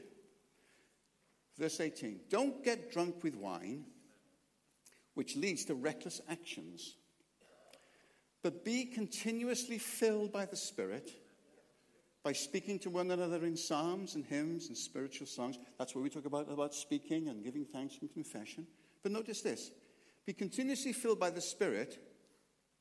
Verse 1.58 1.78
18 1.80 2.20
Don't 2.28 2.64
get 2.64 2.90
drunk 2.92 3.22
with 3.22 3.36
wine, 3.36 3.84
which 5.14 5.36
leads 5.36 5.64
to 5.66 5.74
reckless 5.74 6.20
actions, 6.28 6.96
but 8.42 8.64
be 8.64 8.84
continuously 8.86 9.78
filled 9.78 10.32
by 10.32 10.46
the 10.46 10.56
Spirit 10.56 11.12
by 12.22 12.32
speaking 12.32 12.78
to 12.78 12.90
one 12.90 13.10
another 13.10 13.46
in 13.46 13.56
psalms 13.56 14.14
and 14.14 14.24
hymns 14.26 14.68
and 14.68 14.76
spiritual 14.76 15.26
songs. 15.26 15.58
That's 15.78 15.94
what 15.94 16.02
we 16.02 16.10
talk 16.10 16.26
about, 16.26 16.50
about 16.50 16.74
speaking 16.74 17.28
and 17.28 17.42
giving 17.42 17.64
thanks 17.64 17.96
and 18.00 18.12
confession. 18.12 18.66
But 19.02 19.12
notice 19.12 19.40
this 19.42 19.70
be 20.26 20.32
continuously 20.32 20.92
filled 20.92 21.18
by 21.18 21.30
the 21.30 21.40
Spirit 21.40 21.98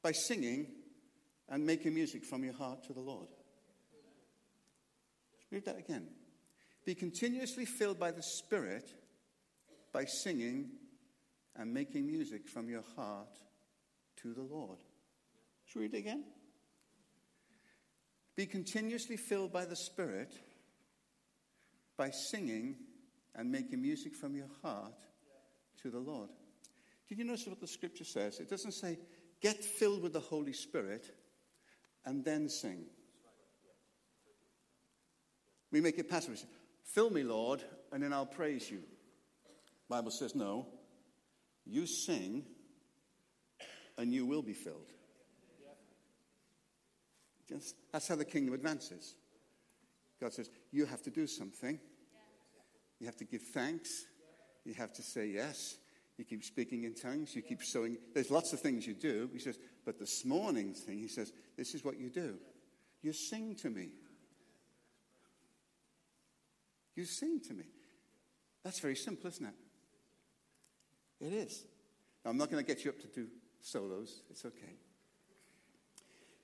by 0.02 0.12
singing 0.12 0.68
and 1.48 1.66
making 1.66 1.94
music 1.94 2.24
from 2.26 2.44
your 2.44 2.54
heart 2.54 2.84
to 2.84 2.94
the 2.94 3.00
Lord. 3.00 3.28
Read 5.52 5.66
that 5.66 5.80
again. 5.80 6.08
Be 6.86 6.96
continuously 6.96 7.66
filled 7.66 8.00
by 8.00 8.12
the 8.12 8.22
Spirit 8.22 8.94
by 9.92 10.06
singing 10.06 10.70
and 11.56 11.74
making 11.74 12.06
music 12.06 12.48
from 12.48 12.70
your 12.70 12.84
heart 12.96 13.36
to 14.22 14.34
the 14.34 14.42
Lord. 14.42 14.80
Should 15.66 15.80
we 15.80 15.86
read 15.86 15.96
it 15.96 15.98
again? 16.00 16.24
Be 18.36 18.46
continuously 18.46 19.18
filled 19.18 19.52
by 19.52 19.66
the 19.66 19.76
Spirit 19.76 20.34
by 21.98 22.12
singing 22.12 22.76
and 23.36 23.52
making 23.52 23.82
music 23.82 24.16
from 24.16 24.36
your 24.36 24.50
heart 24.62 25.09
to 25.82 25.90
the 25.90 26.00
Lord. 26.00 26.30
Did 27.08 27.18
you 27.18 27.24
notice 27.24 27.48
what 27.48 27.60
the 27.60 27.68
scripture 27.68 28.04
says? 28.04 28.40
It 28.40 28.50
doesn't 28.50 28.74
say, 28.74 28.98
get 29.42 29.64
filled 29.64 30.04
with 30.04 30.14
the 30.14 30.20
Holy 30.20 30.54
Spirit 30.54 31.12
and 32.06 32.24
then 32.24 32.50
sing. 32.50 32.86
We 35.72 35.82
make 35.82 35.98
it 35.98 36.10
passive. 36.10 36.44
Fill 36.84 37.10
me, 37.10 37.24
Lord, 37.24 37.64
and 37.92 38.02
then 38.02 38.14
I'll 38.14 38.26
praise 38.26 38.70
you. 38.70 38.82
Bible 39.88 40.12
says, 40.12 40.36
no. 40.36 40.68
You 41.66 41.86
sing 41.86 42.46
and 43.98 44.14
you 44.14 44.26
will 44.26 44.42
be 44.42 44.54
filled. 44.54 44.92
Just, 47.48 47.76
that's 47.92 48.08
how 48.08 48.16
the 48.16 48.26
kingdom 48.26 48.54
advances. 48.54 49.16
God 50.22 50.34
says, 50.34 50.50
You 50.72 50.86
have 50.86 51.02
to 51.04 51.10
do 51.10 51.26
something. 51.26 51.80
You 53.00 53.06
have 53.08 53.18
to 53.18 53.26
give 53.26 53.42
thanks. 53.42 54.06
You 54.70 54.76
have 54.76 54.94
to 54.94 55.02
say 55.02 55.26
yes. 55.26 55.78
You 56.16 56.26
keep 56.26 56.44
speaking 56.44 56.84
in 56.84 56.94
tongues. 56.94 57.36
You 57.36 57.42
keep 57.42 57.64
sowing. 57.64 57.98
There's 58.14 58.30
lots 58.30 58.54
of 58.54 58.60
things 58.60 58.86
you 58.86 58.94
do. 58.94 59.28
He 59.34 59.40
says, 59.40 59.58
But 59.84 59.98
this 59.98 60.24
morning's 60.24 60.82
thing, 60.82 61.00
he 61.00 61.08
says, 61.08 61.34
This 61.58 61.74
is 61.74 61.84
what 61.84 62.00
you 62.00 62.12
do. 62.12 62.36
You 63.02 63.12
sing 63.12 63.56
to 63.64 63.72
me. 63.72 63.90
You 66.96 67.06
sing 67.06 67.40
to 67.48 67.54
me. 67.56 67.64
That's 68.64 68.80
very 68.80 68.96
simple, 68.96 69.28
isn't 69.28 69.48
it? 69.48 71.26
It 71.26 71.34
is. 71.34 71.66
Now, 72.24 72.30
I'm 72.30 72.38
not 72.38 72.52
going 72.52 72.64
to 72.64 72.68
get 72.68 72.86
you 72.86 72.92
up 72.92 73.00
to 73.00 73.08
do 73.08 73.26
solos. 73.62 74.22
It's 74.30 74.46
okay. 74.46 74.76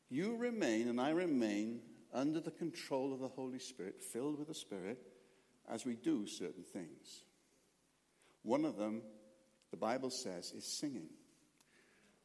You 0.09 0.35
remain, 0.35 0.87
and 0.87 0.99
I 0.99 1.11
remain, 1.11 1.81
under 2.11 2.39
the 2.39 2.49
control 2.49 3.13
of 3.13 3.19
the 3.19 3.27
Holy 3.27 3.59
Spirit, 3.59 4.01
filled 4.01 4.39
with 4.39 4.47
the 4.47 4.55
Spirit, 4.55 4.97
as 5.69 5.85
we 5.85 5.93
do 5.93 6.25
certain 6.25 6.63
things. 6.63 7.23
One 8.45 8.63
of 8.63 8.77
them, 8.77 9.01
the 9.71 9.77
Bible 9.77 10.11
says, 10.11 10.51
is 10.51 10.77
singing. 10.79 11.09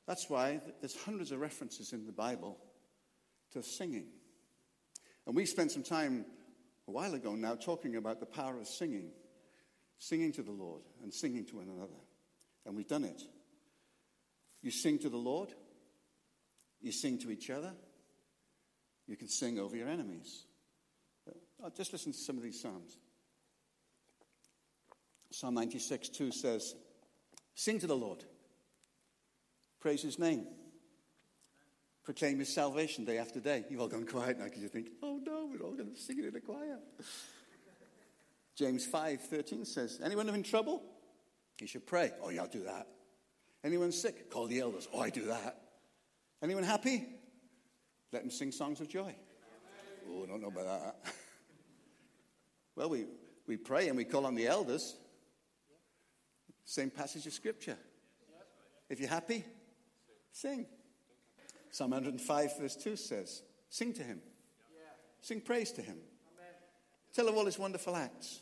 That's 0.06 0.28
why 0.28 0.60
there's 0.80 0.94
hundreds 0.94 1.32
of 1.32 1.40
references 1.40 1.94
in 1.94 2.04
the 2.04 2.12
Bible 2.12 2.58
to 3.52 3.62
singing. 3.62 4.04
And 5.26 5.34
we 5.34 5.46
spent 5.46 5.72
some 5.72 5.82
time 5.82 6.26
a 6.86 6.90
while 6.90 7.14
ago 7.14 7.34
now 7.34 7.54
talking 7.54 7.96
about 7.96 8.20
the 8.20 8.26
power 8.26 8.58
of 8.60 8.68
singing, 8.68 9.12
singing 9.98 10.32
to 10.32 10.42
the 10.42 10.52
Lord 10.52 10.82
and 11.02 11.12
singing 11.12 11.46
to 11.46 11.56
one 11.56 11.68
another. 11.74 11.98
And 12.66 12.76
we've 12.76 12.86
done 12.86 13.04
it. 13.04 13.22
You 14.60 14.70
sing 14.70 14.98
to 14.98 15.08
the 15.08 15.16
Lord, 15.16 15.48
you 16.82 16.92
sing 16.92 17.18
to 17.20 17.30
each 17.30 17.48
other, 17.48 17.72
you 19.06 19.16
can 19.16 19.28
sing 19.28 19.58
over 19.58 19.74
your 19.74 19.88
enemies. 19.88 20.44
Uh, 21.64 21.70
just 21.74 21.94
listen 21.94 22.12
to 22.12 22.18
some 22.18 22.36
of 22.36 22.42
these 22.42 22.60
Psalms. 22.60 22.98
Psalm 25.30 25.54
96 25.54 26.08
2 26.08 26.32
says, 26.32 26.74
Sing 27.54 27.78
to 27.78 27.86
the 27.86 27.96
Lord, 27.96 28.24
praise 29.80 30.02
his 30.02 30.18
name, 30.18 30.46
proclaim 32.04 32.38
his 32.38 32.52
salvation 32.52 33.04
day 33.04 33.18
after 33.18 33.40
day. 33.40 33.64
You've 33.68 33.80
all 33.80 33.88
gone 33.88 34.06
quiet 34.06 34.38
now 34.38 34.44
because 34.44 34.62
you 34.62 34.68
think, 34.68 34.88
oh 35.02 35.20
no, 35.24 35.50
we're 35.50 35.64
all 35.64 35.74
going 35.74 35.92
to 35.92 36.00
sing 36.00 36.18
it 36.18 36.24
in 36.24 36.36
a 36.36 36.40
choir. 36.40 36.78
James 38.56 38.84
5 38.86 39.20
13 39.22 39.64
says, 39.64 40.00
Anyone 40.04 40.28
in 40.28 40.42
trouble? 40.42 40.82
He 41.58 41.66
should 41.66 41.86
pray. 41.86 42.10
Oh, 42.22 42.30
yeah, 42.30 42.42
I'll 42.42 42.48
do 42.48 42.64
that. 42.64 42.86
Anyone 43.62 43.92
sick? 43.92 44.30
Call 44.30 44.46
the 44.46 44.60
elders. 44.60 44.88
Oh, 44.92 45.00
I 45.00 45.10
do 45.10 45.26
that. 45.26 45.60
Anyone 46.42 46.64
happy? 46.64 47.06
Let 48.12 48.22
them 48.22 48.30
sing 48.30 48.50
songs 48.50 48.80
of 48.80 48.88
joy. 48.88 49.14
Oh, 50.10 50.24
I 50.24 50.26
don't 50.26 50.40
know 50.40 50.48
about 50.48 50.64
that. 50.64 50.96
well, 52.76 52.88
we, 52.88 53.06
we 53.46 53.56
pray 53.56 53.88
and 53.88 53.96
we 53.96 54.04
call 54.04 54.26
on 54.26 54.34
the 54.34 54.46
elders. 54.46 54.96
Same 56.64 56.90
passage 56.90 57.26
of 57.26 57.32
scripture. 57.32 57.76
If 58.88 59.00
you're 59.00 59.08
happy, 59.08 59.44
sing. 60.32 60.66
Psalm 61.70 61.90
105, 61.90 62.58
verse 62.58 62.76
2 62.76 62.96
says, 62.96 63.42
Sing 63.68 63.92
to 63.94 64.02
him. 64.02 64.20
Sing 65.20 65.40
praise 65.40 65.70
to 65.72 65.82
him. 65.82 65.98
Tell 67.14 67.28
of 67.28 67.36
all 67.36 67.46
his 67.46 67.58
wonderful 67.58 67.96
acts. 67.96 68.40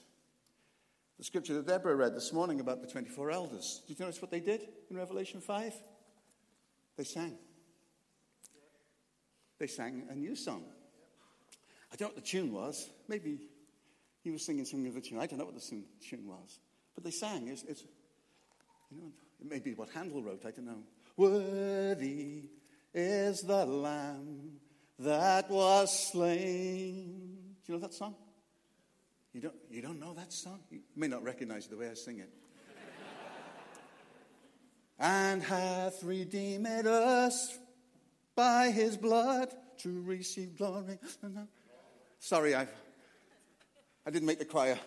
The 1.18 1.24
scripture 1.24 1.54
that 1.54 1.66
Deborah 1.66 1.96
read 1.96 2.14
this 2.14 2.33
morning 2.33 2.61
about 2.61 2.81
the 2.81 2.87
24 2.87 3.31
elders. 3.31 3.83
Did 3.87 3.98
you 3.98 4.04
notice 4.04 4.22
what 4.22 4.31
they 4.31 4.40
did 4.40 4.68
in 4.90 4.96
Revelation 4.96 5.40
5? 5.40 5.74
They 6.96 7.04
sang. 7.04 7.37
They 9.59 9.66
sang 9.66 10.04
a 10.11 10.14
new 10.14 10.37
song. 10.37 10.64
I 11.92 11.96
don't 11.96 12.09
know 12.09 12.14
what 12.14 12.24
the 12.24 12.31
tune 12.31 12.52
was. 12.52 12.88
Maybe 13.09 13.38
he 14.22 14.31
was 14.31 14.44
singing 14.44 14.64
some 14.64 14.87
of 14.87 14.94
the 14.94 15.00
tune. 15.00 15.18
I 15.18 15.26
don't 15.26 15.38
know 15.38 15.46
what 15.46 15.54
the 15.54 15.83
tune 16.09 16.26
was. 16.26 16.61
But 16.94 17.04
they 17.04 17.11
sang. 17.11 17.48
It's, 17.48 17.64
it's, 17.64 17.85
you 18.90 18.98
know, 18.98 19.12
it 19.40 19.51
may 19.51 19.59
be 19.59 19.74
what 19.74 19.90
Handel 19.90 20.22
wrote. 20.22 20.44
I 20.46 20.51
don't 20.51 20.66
know. 20.66 20.83
Worthy 21.16 22.44
is 22.94 23.42
the 23.42 23.66
Lamb 23.66 24.53
that 24.98 25.51
was 25.51 26.11
slain. 26.11 27.38
Do 27.64 27.72
you 27.72 27.79
know 27.79 27.81
that 27.81 27.94
song? 27.94 28.14
You 29.33 29.42
don't, 29.42 29.55
you 29.70 29.83
don't 29.83 30.01
know 30.01 30.14
that 30.14 30.33
song? 30.33 30.61
You 30.70 30.81
may 30.96 31.07
not 31.07 31.22
recognize 31.22 31.66
the 31.66 31.77
way 31.77 31.90
I 31.90 31.94
sing 31.94 32.18
it. 32.18 32.29
and 34.98 35.42
hath 35.42 36.03
redeemed 36.03 36.87
us 36.87 37.59
by 38.35 38.70
his 38.70 38.96
blood 38.96 39.53
to 39.79 40.03
receive 40.03 40.57
glory. 40.57 40.98
Sorry, 42.18 42.55
I, 42.55 42.66
I 44.07 44.11
didn't 44.11 44.27
make 44.27 44.38
the 44.38 44.44
choir. 44.44 44.79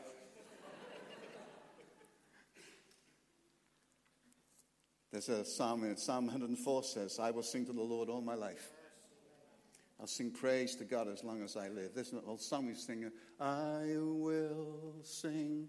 There's 5.11 5.27
a 5.27 5.43
psalm 5.43 5.83
in 5.83 5.91
it. 5.91 5.99
Psalm 5.99 6.25
104 6.25 6.83
says, 6.83 7.19
I 7.19 7.31
will 7.31 7.43
sing 7.43 7.65
to 7.65 7.73
the 7.73 7.81
Lord 7.81 8.09
all 8.09 8.21
my 8.21 8.35
life. 8.35 8.71
I'll 9.99 10.07
sing 10.07 10.31
praise 10.31 10.73
to 10.77 10.85
God 10.85 11.09
as 11.09 11.21
long 11.23 11.43
as 11.43 11.57
I 11.57 11.67
live. 11.67 11.91
There's 11.93 12.13
an 12.13 12.21
old 12.25 12.41
song 12.41 12.67
we 12.67 12.75
sing. 12.75 13.11
I 13.39 13.97
will 13.97 14.95
sing 15.03 15.67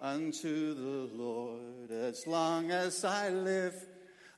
unto 0.00 0.74
the 0.74 1.08
Lord 1.14 1.92
as 1.92 2.26
long 2.26 2.72
as 2.72 3.04
I 3.04 3.28
live. 3.30 3.74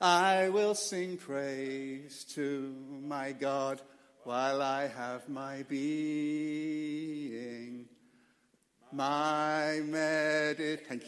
I 0.00 0.50
will 0.50 0.74
sing 0.74 1.16
praise 1.16 2.24
to 2.34 2.74
my 3.02 3.32
God 3.32 3.80
while 4.24 4.60
I 4.60 4.86
have 4.88 5.28
my 5.30 5.62
being. 5.62 7.06
My 8.92 9.80
meditation 9.82 11.06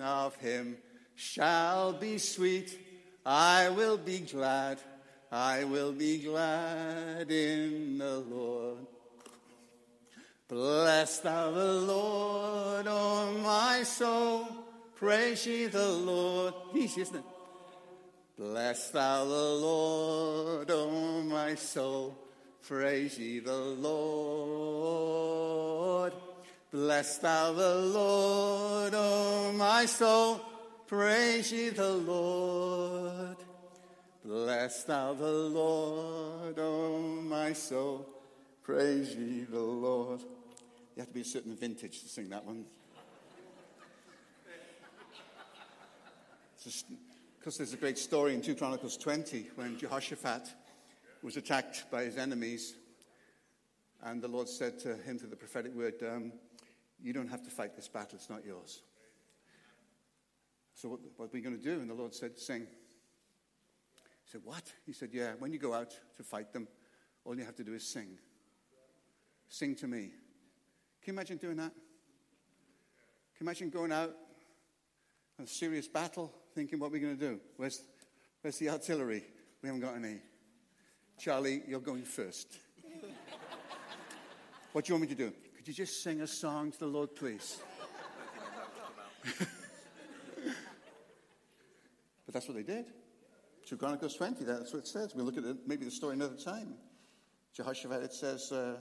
of 0.00 0.36
him 0.36 0.78
shall 1.20 1.92
be 1.92 2.16
sweet. 2.16 2.78
I 3.26 3.68
will 3.68 3.98
be 3.98 4.20
glad 4.20 4.78
I 5.30 5.62
will 5.62 5.92
be 5.92 6.18
glad 6.18 7.30
in 7.30 7.98
the 7.98 8.18
Lord. 8.18 8.78
Bless 10.48 11.20
thou 11.20 11.52
the 11.52 11.74
Lord, 11.74 12.88
O 12.88 12.90
oh 12.90 13.38
my 13.38 13.84
soul. 13.84 14.48
Praise 14.96 15.46
ye 15.46 15.66
the 15.66 15.88
Lord. 15.88 16.54
Isn't 16.74 17.14
it? 17.14 17.22
Bless 18.36 18.90
thou 18.90 19.24
the 19.24 19.30
Lord, 19.30 20.68
O 20.68 20.90
oh 20.90 21.22
my 21.22 21.54
soul. 21.54 22.18
Praise 22.66 23.16
ye 23.16 23.38
the 23.38 23.54
Lord. 23.78 24.02
Bless 26.72 27.18
thou 27.18 27.52
the 27.52 27.76
Lord, 27.76 28.94
O 28.94 28.98
oh 28.98 29.52
my 29.52 29.86
soul. 29.86 30.40
Praise 30.90 31.52
ye 31.52 31.68
the 31.68 31.88
Lord. 31.88 33.36
Bless 34.24 34.82
thou 34.82 35.14
the 35.14 35.30
Lord, 35.30 36.58
O 36.58 36.98
my 37.22 37.52
soul. 37.52 38.08
Praise 38.64 39.14
ye 39.14 39.42
the 39.44 39.60
Lord. 39.60 40.20
You 40.20 40.98
have 40.98 41.06
to 41.06 41.14
be 41.14 41.20
a 41.20 41.24
certain 41.24 41.54
vintage 41.54 42.02
to 42.02 42.08
sing 42.08 42.28
that 42.30 42.44
one. 42.44 42.64
Because 46.58 47.56
there's 47.56 47.72
a 47.72 47.76
great 47.76 47.96
story 47.96 48.34
in 48.34 48.42
2 48.42 48.56
Chronicles 48.56 48.96
20 48.96 49.46
when 49.54 49.78
Jehoshaphat 49.78 50.52
was 51.22 51.36
attacked 51.36 51.84
by 51.92 52.02
his 52.02 52.16
enemies. 52.16 52.74
And 54.02 54.20
the 54.20 54.26
Lord 54.26 54.48
said 54.48 54.80
to 54.80 54.96
him 54.96 55.20
through 55.20 55.30
the 55.30 55.36
prophetic 55.36 55.72
word, 55.72 56.02
um, 56.02 56.32
You 57.00 57.12
don't 57.12 57.28
have 57.28 57.44
to 57.44 57.50
fight 57.50 57.76
this 57.76 57.86
battle, 57.86 58.16
it's 58.16 58.28
not 58.28 58.44
yours. 58.44 58.80
So, 60.80 60.88
what, 60.88 61.00
what 61.16 61.26
are 61.26 61.30
we 61.34 61.42
going 61.42 61.58
to 61.58 61.62
do? 61.62 61.78
And 61.80 61.90
the 61.90 61.94
Lord 61.94 62.14
said, 62.14 62.38
Sing. 62.38 62.62
He 62.62 64.30
said, 64.30 64.40
What? 64.44 64.62
He 64.86 64.94
said, 64.94 65.10
Yeah, 65.12 65.32
when 65.38 65.52
you 65.52 65.58
go 65.58 65.74
out 65.74 65.90
to 66.16 66.22
fight 66.22 66.54
them, 66.54 66.68
all 67.22 67.36
you 67.36 67.44
have 67.44 67.56
to 67.56 67.64
do 67.64 67.74
is 67.74 67.86
sing. 67.86 68.16
Sing 69.50 69.74
to 69.74 69.86
me. 69.86 70.12
Can 71.02 71.12
you 71.12 71.12
imagine 71.12 71.36
doing 71.36 71.56
that? 71.56 71.72
Can 73.36 73.40
you 73.40 73.46
imagine 73.46 73.68
going 73.68 73.92
out 73.92 74.14
on 75.38 75.44
a 75.44 75.48
serious 75.48 75.86
battle, 75.86 76.32
thinking, 76.54 76.78
What 76.78 76.86
are 76.86 76.92
we 76.92 77.00
going 77.00 77.18
to 77.18 77.28
do? 77.28 77.40
Where's, 77.58 77.82
where's 78.40 78.56
the 78.56 78.70
artillery? 78.70 79.22
We 79.60 79.68
haven't 79.68 79.82
got 79.82 79.96
any. 79.96 80.20
Charlie, 81.18 81.60
you're 81.68 81.80
going 81.80 82.04
first. 82.04 82.56
what 84.72 84.86
do 84.86 84.90
you 84.90 84.94
want 84.94 85.10
me 85.10 85.14
to 85.14 85.24
do? 85.26 85.30
Could 85.58 85.68
you 85.68 85.74
just 85.74 86.02
sing 86.02 86.22
a 86.22 86.26
song 86.26 86.72
to 86.72 86.78
the 86.78 86.86
Lord, 86.86 87.14
please? 87.14 87.58
but 92.30 92.34
that's 92.34 92.46
what 92.46 92.56
they 92.56 92.62
did. 92.62 92.86
2 93.66 93.76
Chronicles 93.76 94.14
20, 94.14 94.44
that's 94.44 94.72
what 94.72 94.78
it 94.78 94.86
says. 94.86 95.16
We'll 95.16 95.24
look 95.24 95.36
at 95.36 95.42
it, 95.42 95.56
maybe 95.66 95.84
the 95.84 95.90
story 95.90 96.14
another 96.14 96.36
time. 96.36 96.74
Jehoshaphat, 97.56 98.04
it 98.04 98.12
says, 98.12 98.52
uh, 98.52 98.76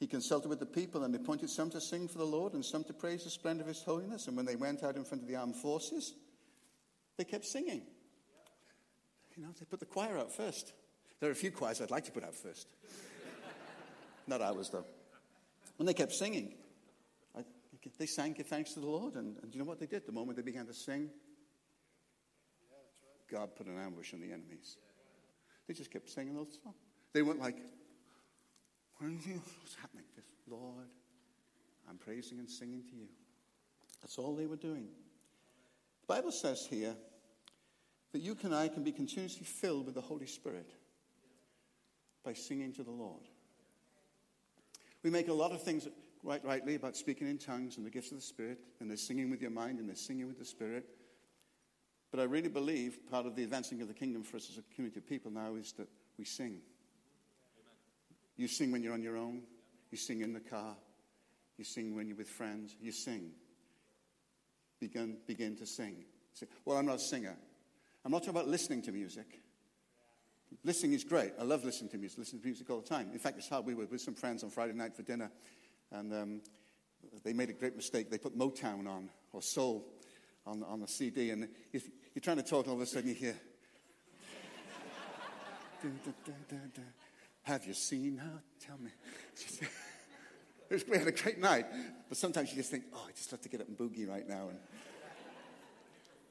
he 0.00 0.08
consulted 0.08 0.48
with 0.48 0.58
the 0.58 0.66
people 0.66 1.04
and 1.04 1.14
appointed 1.14 1.48
some 1.48 1.70
to 1.70 1.80
sing 1.80 2.08
for 2.08 2.18
the 2.18 2.24
Lord 2.24 2.54
and 2.54 2.64
some 2.64 2.82
to 2.84 2.92
praise 2.92 3.22
the 3.22 3.30
splendor 3.30 3.62
of 3.62 3.68
his 3.68 3.84
holiness. 3.84 4.26
And 4.26 4.36
when 4.36 4.46
they 4.46 4.56
went 4.56 4.82
out 4.82 4.96
in 4.96 5.04
front 5.04 5.22
of 5.22 5.28
the 5.28 5.36
armed 5.36 5.54
forces, 5.54 6.14
they 7.16 7.22
kept 7.22 7.44
singing. 7.44 7.82
You 9.36 9.44
know, 9.44 9.50
they 9.56 9.64
put 9.64 9.78
the 9.78 9.86
choir 9.86 10.18
out 10.18 10.32
first. 10.32 10.72
There 11.20 11.28
are 11.28 11.32
a 11.32 11.36
few 11.36 11.52
choirs 11.52 11.80
I'd 11.80 11.92
like 11.92 12.06
to 12.06 12.12
put 12.12 12.24
out 12.24 12.34
first. 12.34 12.66
Not 14.26 14.42
ours, 14.42 14.70
though. 14.70 14.86
And 15.78 15.86
they 15.86 15.94
kept 15.94 16.14
singing. 16.14 16.54
I, 17.38 17.44
they 17.96 18.06
sang, 18.06 18.32
Give 18.32 18.48
thanks 18.48 18.72
to 18.72 18.80
the 18.80 18.86
Lord. 18.86 19.14
And, 19.14 19.36
and 19.40 19.54
you 19.54 19.60
know 19.60 19.66
what 19.66 19.78
they 19.78 19.86
did? 19.86 20.04
The 20.04 20.10
moment 20.10 20.36
they 20.36 20.42
began 20.42 20.66
to 20.66 20.74
sing, 20.74 21.10
God 23.32 23.56
put 23.56 23.66
an 23.66 23.78
ambush 23.78 24.12
on 24.12 24.20
the 24.20 24.26
enemies. 24.26 24.76
They 25.66 25.74
just 25.74 25.90
kept 25.90 26.10
singing 26.10 26.34
those 26.34 26.58
songs. 26.62 26.76
They 27.14 27.22
weren't 27.22 27.40
like, 27.40 27.56
What's 29.00 29.74
happening? 29.80 30.04
Just, 30.14 30.28
Lord, 30.48 30.86
I'm 31.88 31.96
praising 31.96 32.38
and 32.38 32.48
singing 32.48 32.84
to 32.90 32.96
you. 32.96 33.08
That's 34.00 34.16
all 34.16 34.36
they 34.36 34.46
were 34.46 34.56
doing. 34.56 34.86
The 36.02 36.14
Bible 36.14 36.30
says 36.30 36.66
here 36.68 36.94
that 38.12 38.20
you 38.20 38.36
and 38.42 38.54
I 38.54 38.68
can 38.68 38.84
be 38.84 38.92
continuously 38.92 39.44
filled 39.44 39.86
with 39.86 39.94
the 39.94 40.00
Holy 40.00 40.26
Spirit 40.26 40.70
by 42.24 42.32
singing 42.32 42.72
to 42.74 42.84
the 42.84 42.90
Lord. 42.90 43.22
We 45.02 45.10
make 45.10 45.28
a 45.28 45.32
lot 45.32 45.50
of 45.50 45.62
things 45.62 45.88
right 46.22 46.44
rightly 46.44 46.76
about 46.76 46.96
speaking 46.96 47.26
in 47.26 47.38
tongues 47.38 47.76
and 47.76 47.84
the 47.84 47.90
gifts 47.90 48.12
of 48.12 48.18
the 48.18 48.22
Spirit, 48.22 48.60
and 48.78 48.88
there's 48.88 49.02
singing 49.02 49.30
with 49.30 49.42
your 49.42 49.50
mind 49.50 49.80
and 49.80 49.88
there's 49.88 50.00
singing 50.00 50.28
with 50.28 50.38
the 50.38 50.44
Spirit. 50.44 50.86
But 52.12 52.20
I 52.20 52.24
really 52.24 52.50
believe 52.50 52.98
part 53.10 53.24
of 53.24 53.34
the 53.34 53.42
advancing 53.42 53.80
of 53.80 53.88
the 53.88 53.94
kingdom 53.94 54.22
for 54.22 54.36
us 54.36 54.50
as 54.50 54.58
a 54.58 54.74
community 54.74 55.00
of 55.00 55.08
people 55.08 55.30
now 55.30 55.54
is 55.54 55.72
that 55.72 55.88
we 56.18 56.26
sing. 56.26 56.60
Amen. 57.56 57.74
You 58.36 58.48
sing 58.48 58.70
when 58.70 58.82
you're 58.82 58.92
on 58.92 59.02
your 59.02 59.16
own, 59.16 59.42
you 59.90 59.96
sing 59.96 60.20
in 60.20 60.34
the 60.34 60.40
car, 60.40 60.76
you 61.56 61.64
sing 61.64 61.96
when 61.96 62.06
you're 62.06 62.16
with 62.16 62.28
friends, 62.28 62.76
you 62.80 62.92
sing. 62.92 63.30
Begin, 64.78 65.16
begin 65.26 65.56
to 65.56 65.66
sing. 65.66 66.04
Say, 66.34 66.46
well, 66.66 66.76
I'm 66.76 66.84
not 66.84 66.96
a 66.96 66.98
singer. 66.98 67.34
I'm 68.04 68.12
not 68.12 68.18
talking 68.18 68.36
about 68.36 68.48
listening 68.48 68.82
to 68.82 68.92
music. 68.92 69.40
Listening 70.64 70.92
is 70.92 71.04
great. 71.04 71.32
I 71.40 71.44
love 71.44 71.64
listening 71.64 71.90
to 71.92 71.98
music. 71.98 72.18
Listen 72.18 72.40
to 72.40 72.44
music 72.44 72.68
all 72.68 72.80
the 72.80 72.88
time. 72.88 73.08
In 73.12 73.18
fact, 73.18 73.38
it's 73.38 73.48
hard. 73.48 73.64
We 73.64 73.74
were 73.74 73.86
with 73.86 74.02
some 74.02 74.14
friends 74.14 74.44
on 74.44 74.50
Friday 74.50 74.74
night 74.74 74.94
for 74.94 75.02
dinner, 75.02 75.30
and 75.90 76.12
um, 76.12 76.40
they 77.24 77.32
made 77.32 77.48
a 77.48 77.54
great 77.54 77.74
mistake. 77.74 78.10
They 78.10 78.18
put 78.18 78.36
Motown 78.36 78.86
on, 78.86 79.08
or 79.32 79.40
soul, 79.40 79.88
on, 80.46 80.62
on 80.64 80.80
the 80.80 80.88
CD, 80.88 81.30
and 81.30 81.48
you're 82.14 82.22
trying 82.22 82.36
to 82.36 82.42
talk, 82.42 82.66
and 82.66 82.72
all 82.72 82.76
of 82.76 82.82
a 82.82 82.86
sudden 82.86 83.08
you 83.08 83.14
hear, 83.14 83.36
Have 87.42 87.66
you 87.66 87.74
seen 87.74 88.16
her? 88.18 88.42
Tell 88.60 88.78
me. 88.78 88.90
we 90.88 90.98
had 90.98 91.08
a 91.08 91.12
great 91.12 91.38
night, 91.38 91.66
but 92.08 92.16
sometimes 92.16 92.50
you 92.50 92.56
just 92.56 92.70
think, 92.70 92.84
oh, 92.94 93.04
I 93.08 93.12
just 93.12 93.30
have 93.30 93.40
to 93.42 93.48
get 93.48 93.60
up 93.60 93.68
and 93.68 93.76
boogie 93.76 94.08
right 94.08 94.26
now 94.28 94.48
and, 94.48 94.58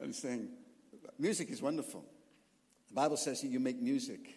and 0.00 0.14
sing. 0.14 0.48
Music 1.18 1.50
is 1.50 1.60
wonderful. 1.60 2.04
The 2.88 2.94
Bible 2.94 3.16
says 3.16 3.42
that 3.42 3.48
you 3.48 3.60
make 3.60 3.80
music, 3.80 4.34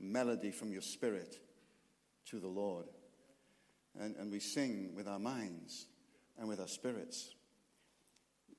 melody 0.00 0.50
from 0.50 0.72
your 0.72 0.82
spirit 0.82 1.38
to 2.30 2.40
the 2.40 2.48
Lord. 2.48 2.86
And, 3.98 4.16
and 4.16 4.30
we 4.30 4.40
sing 4.40 4.94
with 4.94 5.06
our 5.06 5.18
minds 5.18 5.86
and 6.38 6.48
with 6.48 6.60
our 6.60 6.68
spirits. 6.68 7.34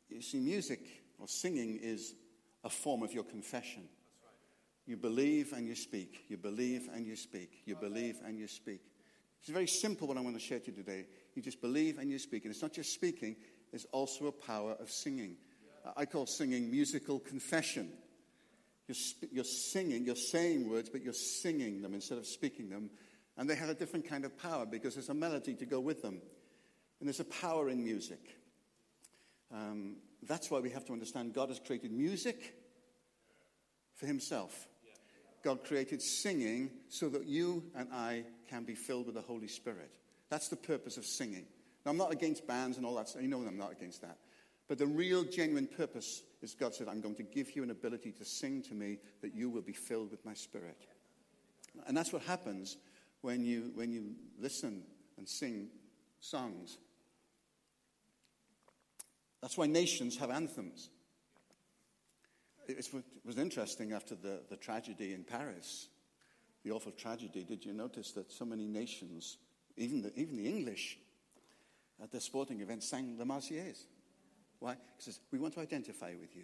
You 0.10 0.22
see, 0.22 0.40
music 0.40 0.82
or 1.20 1.28
singing 1.28 1.80
is 1.82 2.14
a 2.64 2.70
form 2.70 3.04
of 3.04 3.14
your 3.14 3.24
confession. 3.24 3.84
You 4.86 4.98
believe 4.98 5.54
and 5.54 5.68
you 5.68 5.76
speak. 5.76 6.26
You 6.30 6.38
believe 6.38 6.90
and 6.94 7.06
you 7.06 7.16
speak. 7.16 7.62
You 7.66 7.76
believe 7.76 8.20
and 8.26 8.40
you 8.40 8.48
speak. 8.48 8.82
It's 9.42 9.50
very 9.50 9.68
simple 9.68 10.08
what 10.08 10.18
I 10.18 10.22
want 10.22 10.40
to 10.40 10.46
share 10.46 10.60
to 10.60 10.68
you 10.68 10.74
today. 10.74 11.06
You 11.36 11.42
just 11.42 11.62
believe 11.62 11.98
and 11.98 12.10
you 12.10 12.20
speak. 12.20 12.46
And 12.46 12.52
it's 12.52 12.62
not 12.62 12.74
just 12.74 12.94
speaking, 12.94 13.36
there's 13.72 13.86
also 13.92 14.28
a 14.28 14.32
power 14.32 14.76
of 14.80 14.90
singing. 14.90 15.36
I 15.96 16.06
call 16.06 16.26
singing 16.26 16.72
musical 16.72 17.20
confession. 17.20 17.92
You're, 18.88 18.96
sp- 18.96 19.32
you're 19.32 19.44
singing, 19.44 20.06
you're 20.06 20.16
saying 20.16 20.70
words, 20.70 20.90
but 20.90 21.04
you're 21.04 21.14
singing 21.14 21.82
them 21.82 21.94
instead 21.94 22.18
of 22.18 22.26
speaking 22.26 22.70
them. 22.70 22.90
And 23.38 23.50
they 23.50 23.56
have 23.56 23.70
a 23.70 23.76
different 23.76 24.10
kind 24.10 24.26
of 24.26 24.38
power 24.38 24.66
because 24.66 24.96
there's 24.96 25.10
a 25.10 25.14
melody 25.14 25.54
to 25.56 25.66
go 25.66 25.80
with 25.80 26.02
them. 26.02 26.22
And 27.00 27.08
there's 27.08 27.20
a 27.20 27.26
power 27.26 27.70
in 27.70 27.84
music. 27.84 28.20
Um, 29.54 29.98
that's 30.28 30.52
why 30.52 30.60
we 30.60 30.70
have 30.72 30.86
to 30.86 30.94
understand 30.94 31.34
God 31.34 31.50
has 31.50 31.60
created 31.60 31.92
music 31.92 32.56
for 33.96 34.06
himself. 34.06 34.68
God 35.44 35.64
created 35.64 36.02
singing 36.02 36.70
so 36.90 37.10
that 37.10 37.26
you 37.26 37.64
and 37.76 37.88
I 37.94 38.26
can 38.50 38.64
be 38.64 38.76
filled 38.76 39.06
with 39.06 39.16
the 39.16 39.22
Holy 39.22 39.48
Spirit. 39.48 39.92
That's 40.30 40.50
the 40.50 40.56
purpose 40.56 40.98
of 40.98 41.06
singing. 41.06 41.46
Now, 41.86 41.92
I'm 41.92 41.98
not 41.98 42.12
against 42.12 42.46
bands 42.46 42.78
and 42.78 42.86
all 42.86 42.96
that. 42.96 43.16
You 43.20 43.28
know 43.28 43.40
I'm 43.40 43.58
not 43.58 43.72
against 43.72 44.02
that. 44.02 44.18
But 44.68 44.78
the 44.78 44.88
real, 44.88 45.24
genuine 45.24 45.68
purpose 45.68 46.24
is 46.42 46.54
God 46.54 46.76
said, 46.76 46.90
I'm 46.90 47.00
going 47.00 47.16
to 47.16 47.24
give 47.24 47.56
you 47.56 47.64
an 47.64 47.72
ability 47.72 48.12
to 48.14 48.26
sing 48.26 48.62
to 48.64 48.74
me 48.74 48.98
that 49.22 49.34
you 49.34 49.50
will 49.50 49.62
be 49.62 49.74
filled 49.74 50.12
with 50.12 50.26
my 50.26 50.34
Spirit. 50.34 50.78
And 51.88 51.96
that's 51.96 52.12
what 52.12 52.24
happens 52.24 52.78
when 53.22 53.46
you, 53.46 53.72
when 53.76 53.92
you 53.92 54.16
listen 54.40 54.84
and 55.18 55.28
sing 55.28 55.70
songs. 56.20 56.78
That's 59.42 59.58
why 59.58 59.68
nations 59.68 60.18
have 60.18 60.32
anthems. 60.32 60.90
It 62.68 62.86
was 63.24 63.38
interesting 63.38 63.94
after 63.94 64.16
the, 64.16 64.42
the 64.50 64.58
tragedy 64.58 65.14
in 65.14 65.24
Paris, 65.24 65.88
the 66.64 66.72
awful 66.72 66.92
tragedy. 66.92 67.44
Did 67.44 67.64
you 67.64 67.74
notice 67.74 68.12
that 68.14 68.32
so 68.32 68.44
many 68.44 68.68
nations, 68.68 69.38
even 69.78 70.02
the, 70.02 70.12
even 70.20 70.36
the 70.36 70.48
English, 70.48 70.98
at 72.04 72.12
their 72.12 72.22
sporting 72.22 72.60
events 72.62 72.90
sang 72.90 73.18
the 73.18 73.26
Marseillaise? 73.26 73.86
Why? 74.60 74.76
Because 74.98 75.20
we 75.32 75.40
want 75.40 75.54
to 75.54 75.62
identify 75.62 76.14
with 76.20 76.36
you. 76.36 76.44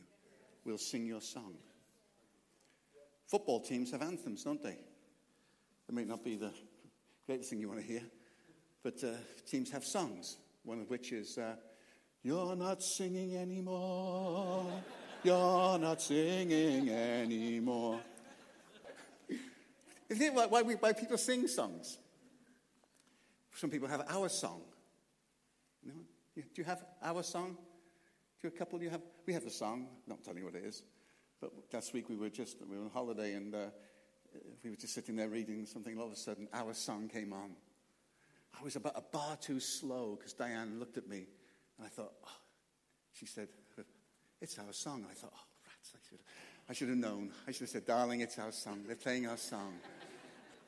We'll 0.64 0.78
sing 0.78 1.06
your 1.06 1.22
song. 1.22 1.56
Football 3.28 3.62
teams 3.62 3.92
have 3.92 4.02
anthems, 4.02 4.44
don't 4.44 4.62
they? 4.62 4.78
It 5.90 5.94
may 5.94 6.06
not 6.06 6.24
be 6.24 6.36
the 6.36 6.52
greatest 7.26 7.50
thing 7.50 7.60
you 7.60 7.68
want 7.68 7.82
to 7.82 7.86
hear, 7.86 8.04
but 8.82 9.04
uh, 9.04 9.12
teams 9.46 9.72
have 9.72 9.84
songs, 9.84 10.38
one 10.64 10.80
of 10.80 10.90
which 10.90 11.12
is, 11.12 11.38
uh, 11.38 11.56
You're 12.24 12.56
not 12.56 12.82
singing 12.82 13.36
anymore. 13.36 14.72
You're 15.24 15.78
not 15.78 16.02
singing 16.02 16.90
anymore. 16.90 18.00
Isn't 20.08 20.28
it 20.28 20.34
why, 20.34 20.62
we, 20.62 20.76
why 20.76 20.94
people 20.94 21.18
sing 21.18 21.48
songs? 21.48 21.98
Some 23.56 23.70
people 23.70 23.90
have 23.90 24.06
our 24.08 24.30
song. 24.30 24.62
You 25.84 25.92
know? 25.92 26.00
Do 26.36 26.44
you 26.56 26.64
have 26.64 26.84
our 27.02 27.24
song? 27.24 27.58
Do 28.42 28.48
you 28.48 28.50
a 28.50 28.58
couple 28.58 28.82
you 28.82 28.90
have? 28.90 29.02
We 29.26 29.34
have 29.34 29.46
a 29.46 29.50
song. 29.50 29.88
Not 30.08 30.24
telling 30.24 30.40
you 30.40 30.46
what 30.46 30.56
it 30.56 30.64
is. 30.64 30.84
But 31.42 31.52
last 31.74 31.94
week 31.94 32.10
we 32.10 32.16
were 32.16 32.30
just 32.30 32.58
we 32.70 32.78
were 32.78 32.84
on 32.84 32.90
holiday 32.90 33.34
and 33.34 33.54
uh, 33.54 33.58
we 34.64 34.70
were 34.70 34.76
just 34.78 34.94
sitting 34.94 35.18
there 35.18 35.30
reading 35.30 35.66
something. 35.66 35.92
And 35.92 36.02
all 36.02 36.08
of 36.08 36.14
a 36.14 36.18
sudden, 36.18 36.48
our 36.54 36.74
song 36.74 37.10
came 37.10 37.34
on. 37.34 37.52
I 38.58 38.64
was 38.64 38.76
about 38.78 38.94
a 38.96 39.02
bar 39.02 39.36
too 39.36 39.60
slow 39.60 40.16
because 40.18 40.34
Diane 40.34 40.80
looked 40.80 40.98
at 40.98 41.08
me 41.08 41.26
and 41.84 41.92
I 41.92 41.96
thought, 42.02 42.14
oh. 42.26 42.32
she 43.12 43.26
said, 43.26 43.50
it's 44.40 44.58
our 44.58 44.72
song. 44.72 45.06
I 45.10 45.14
thought, 45.14 45.34
oh, 45.36 45.46
rats, 45.66 45.92
I 45.94 46.00
should, 46.10 46.20
I 46.70 46.74
should 46.74 46.88
have 46.88 46.98
known. 46.98 47.32
I 47.46 47.52
should 47.52 47.62
have 47.62 47.70
said, 47.72 47.86
darling, 47.86 48.22
it's 48.22 48.40
our 48.40 48.54
song. 48.54 48.84
They're 48.88 48.96
playing 48.96 49.28
our 49.28 49.36
song. 49.36 49.74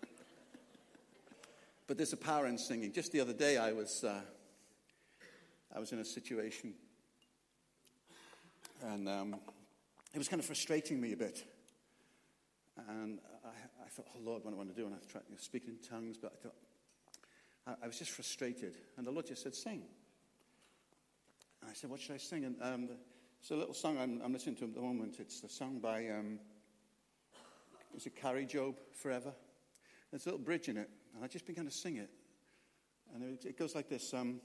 but 1.87 1.95
there's 1.95 2.11
a 2.11 2.17
power 2.17 2.47
in 2.47 2.57
singing. 2.57 2.91
Just 2.91 3.13
the 3.13 3.21
other 3.21 3.31
day, 3.31 3.57
I 3.57 3.71
was, 3.71 4.03
uh, 4.03 4.19
I 5.73 5.79
was 5.79 5.93
in 5.93 5.99
a 5.99 6.05
situation, 6.05 6.73
and 8.83 9.07
um, 9.07 9.35
it 10.13 10.17
was 10.17 10.27
kind 10.27 10.41
of 10.41 10.45
frustrating 10.45 10.99
me 10.99 11.13
a 11.13 11.17
bit. 11.17 11.45
And 12.89 13.19
I, 13.45 13.85
I 13.85 13.87
thought, 13.87 14.07
oh, 14.13 14.19
Lord, 14.21 14.43
what 14.43 14.51
do 14.51 14.55
I 14.55 14.57
want 14.57 14.75
to 14.75 14.81
do? 14.81 14.85
And 14.85 14.95
I 14.95 15.11
tried 15.11 15.23
you 15.29 15.35
know, 15.35 15.39
speaking 15.39 15.69
in 15.69 15.77
tongues, 15.77 16.17
but 16.21 16.33
I 16.37 16.43
thought, 16.43 16.55
I, 17.67 17.85
I, 17.85 17.87
was 17.87 17.97
just 17.97 18.11
frustrated. 18.11 18.75
And 18.97 19.07
the 19.07 19.11
Lord 19.11 19.27
just 19.27 19.43
said, 19.43 19.55
sing. 19.55 19.83
I 21.69 21.73
said, 21.73 21.89
what 21.89 21.99
should 21.99 22.15
I 22.15 22.17
sing? 22.17 22.45
And 22.45 22.55
um, 22.61 22.89
it's 23.39 23.51
a 23.51 23.55
little 23.55 23.73
song 23.73 23.97
I'm, 23.97 24.21
I'm, 24.23 24.33
listening 24.33 24.55
to 24.57 24.65
at 24.65 24.73
the 24.73 24.81
moment. 24.81 25.17
It's 25.19 25.43
a 25.43 25.49
song 25.49 25.79
by, 25.79 26.07
um, 26.09 26.39
is 27.95 28.05
it 28.05 28.15
Kari 28.15 28.45
Jobe 28.45 28.75
Forever? 29.01 29.33
There's 30.11 30.25
a 30.25 30.29
little 30.29 30.43
bridge 30.43 30.69
in 30.69 30.77
it, 30.77 30.89
and 31.13 31.23
I 31.23 31.27
just 31.27 31.45
began 31.45 31.65
to 31.65 31.71
sing 31.71 31.97
it. 31.97 32.09
And 33.13 33.23
it, 33.23 33.45
it 33.45 33.59
goes 33.59 33.75
like 33.75 33.89
this 33.89 34.13
um, 34.13 34.41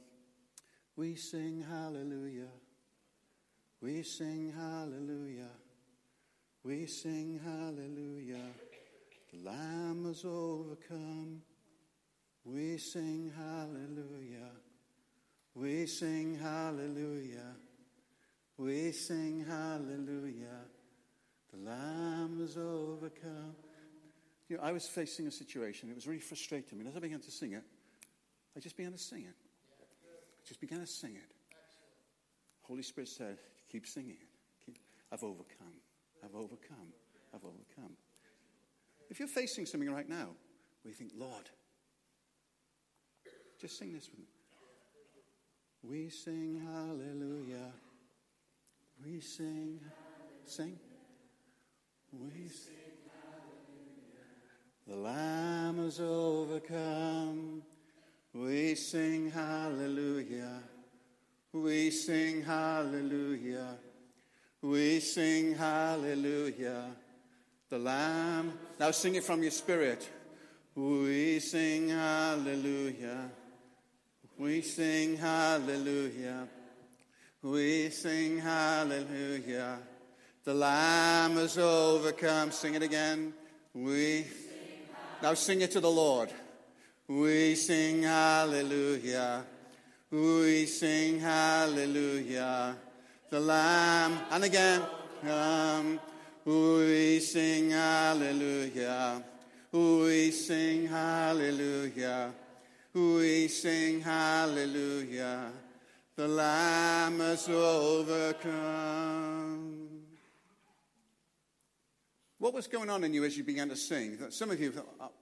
We 0.96 1.16
sing 1.16 1.64
hallelujah. 1.68 2.50
We 3.80 4.02
sing 4.02 4.52
hallelujah. 4.56 5.50
We 6.62 6.86
sing 6.86 7.40
hallelujah. 7.42 8.50
The 9.32 9.48
Lamb 9.48 10.04
has 10.06 10.24
overcome. 10.24 11.42
We 12.44 12.76
sing 12.78 13.32
hallelujah. 13.36 14.39
We 15.54 15.86
sing 15.86 16.38
hallelujah. 16.38 17.56
We 18.56 18.92
sing 18.92 19.44
hallelujah. 19.48 20.64
The 21.52 21.58
Lamb 21.68 22.38
has 22.40 22.56
overcome. 22.56 23.54
You 24.48 24.56
know, 24.56 24.62
I 24.62 24.72
was 24.72 24.88
facing 24.88 25.26
a 25.26 25.30
situation. 25.30 25.90
It 25.90 25.94
was 25.94 26.06
really 26.06 26.20
frustrating 26.20 26.78
me. 26.78 26.84
And 26.84 26.88
as 26.90 26.96
I 26.96 27.00
began 27.00 27.20
to 27.20 27.30
sing 27.30 27.52
it, 27.52 27.62
I 28.56 28.60
just 28.60 28.76
began 28.76 28.92
to 28.92 28.98
sing 28.98 29.22
it. 29.22 29.34
I 30.12 30.46
just 30.46 30.60
began 30.60 30.80
to 30.80 30.86
sing 30.86 31.14
it. 31.14 31.34
Holy 32.62 32.82
Spirit 32.82 33.08
said, 33.08 33.38
keep 33.70 33.86
singing 33.86 34.16
it. 34.20 34.74
I've 35.12 35.22
overcome. 35.22 35.74
I've 36.24 36.34
overcome. 36.34 36.92
I've 37.34 37.44
overcome. 37.44 37.96
If 39.08 39.18
you're 39.18 39.28
facing 39.28 39.66
something 39.66 39.90
right 39.90 40.08
now 40.08 40.28
where 40.82 40.90
you 40.90 40.94
think, 40.94 41.12
Lord, 41.16 41.50
Just 43.60 43.78
sing 43.78 43.92
this 43.92 44.08
with 44.08 44.18
me. 44.18 44.24
We 45.82 46.10
sing 46.10 46.60
hallelujah. 46.66 47.72
We 49.04 49.20
sing, 49.20 49.80
sing. 50.44 50.78
We 52.12 52.48
sing 52.48 52.74
hallelujah. 53.08 54.26
The 54.86 54.96
Lamb 54.96 55.78
has 55.78 56.00
overcome. 56.00 57.62
We 58.34 58.74
sing 58.74 59.30
hallelujah. 59.30 60.62
We 61.52 61.90
sing 61.90 62.42
hallelujah. 62.42 63.76
We 64.62 65.00
sing 65.00 65.54
hallelujah. 65.54 66.90
The 67.70 67.78
Lamb. 67.78 68.52
Now 68.78 68.90
sing 68.90 69.14
it 69.14 69.24
from 69.24 69.42
your 69.42 69.50
spirit. 69.50 70.08
We 70.74 71.40
sing 71.40 71.88
hallelujah. 71.88 73.30
We 74.40 74.62
sing 74.62 75.18
hallelujah. 75.18 76.48
We 77.42 77.90
sing 77.90 78.38
hallelujah. 78.38 79.80
The 80.44 80.54
Lamb 80.54 81.32
has 81.32 81.58
overcome. 81.58 82.50
Sing 82.50 82.74
it 82.74 82.82
again. 82.82 83.34
We 83.74 84.24
now 85.22 85.34
sing 85.34 85.60
it 85.60 85.70
to 85.72 85.80
the 85.80 85.90
Lord. 85.90 86.30
We 87.06 87.54
sing 87.54 88.02
hallelujah. 88.02 89.44
We 90.10 90.64
sing 90.64 91.20
hallelujah. 91.20 92.76
The 93.28 93.40
Lamb 93.40 94.20
and 94.30 94.44
again. 94.44 94.80
Um, 95.28 96.00
we 96.46 97.20
sing 97.20 97.72
hallelujah. 97.72 99.22
We 99.70 100.30
sing 100.30 100.86
hallelujah. 100.86 102.32
We 102.92 103.46
sing 103.48 104.00
hallelujah. 104.00 105.52
The 106.16 106.26
Lamb 106.26 107.20
has 107.20 107.48
overcome. 107.48 108.50
What 112.38 112.52
was 112.52 112.66
going 112.66 112.90
on 112.90 113.04
in 113.04 113.14
you 113.14 113.24
as 113.24 113.36
you 113.36 113.44
began 113.44 113.68
to 113.68 113.76
sing? 113.76 114.18
Some 114.30 114.50
of 114.50 114.60
you, 114.60 114.72
oh. 115.00 115.12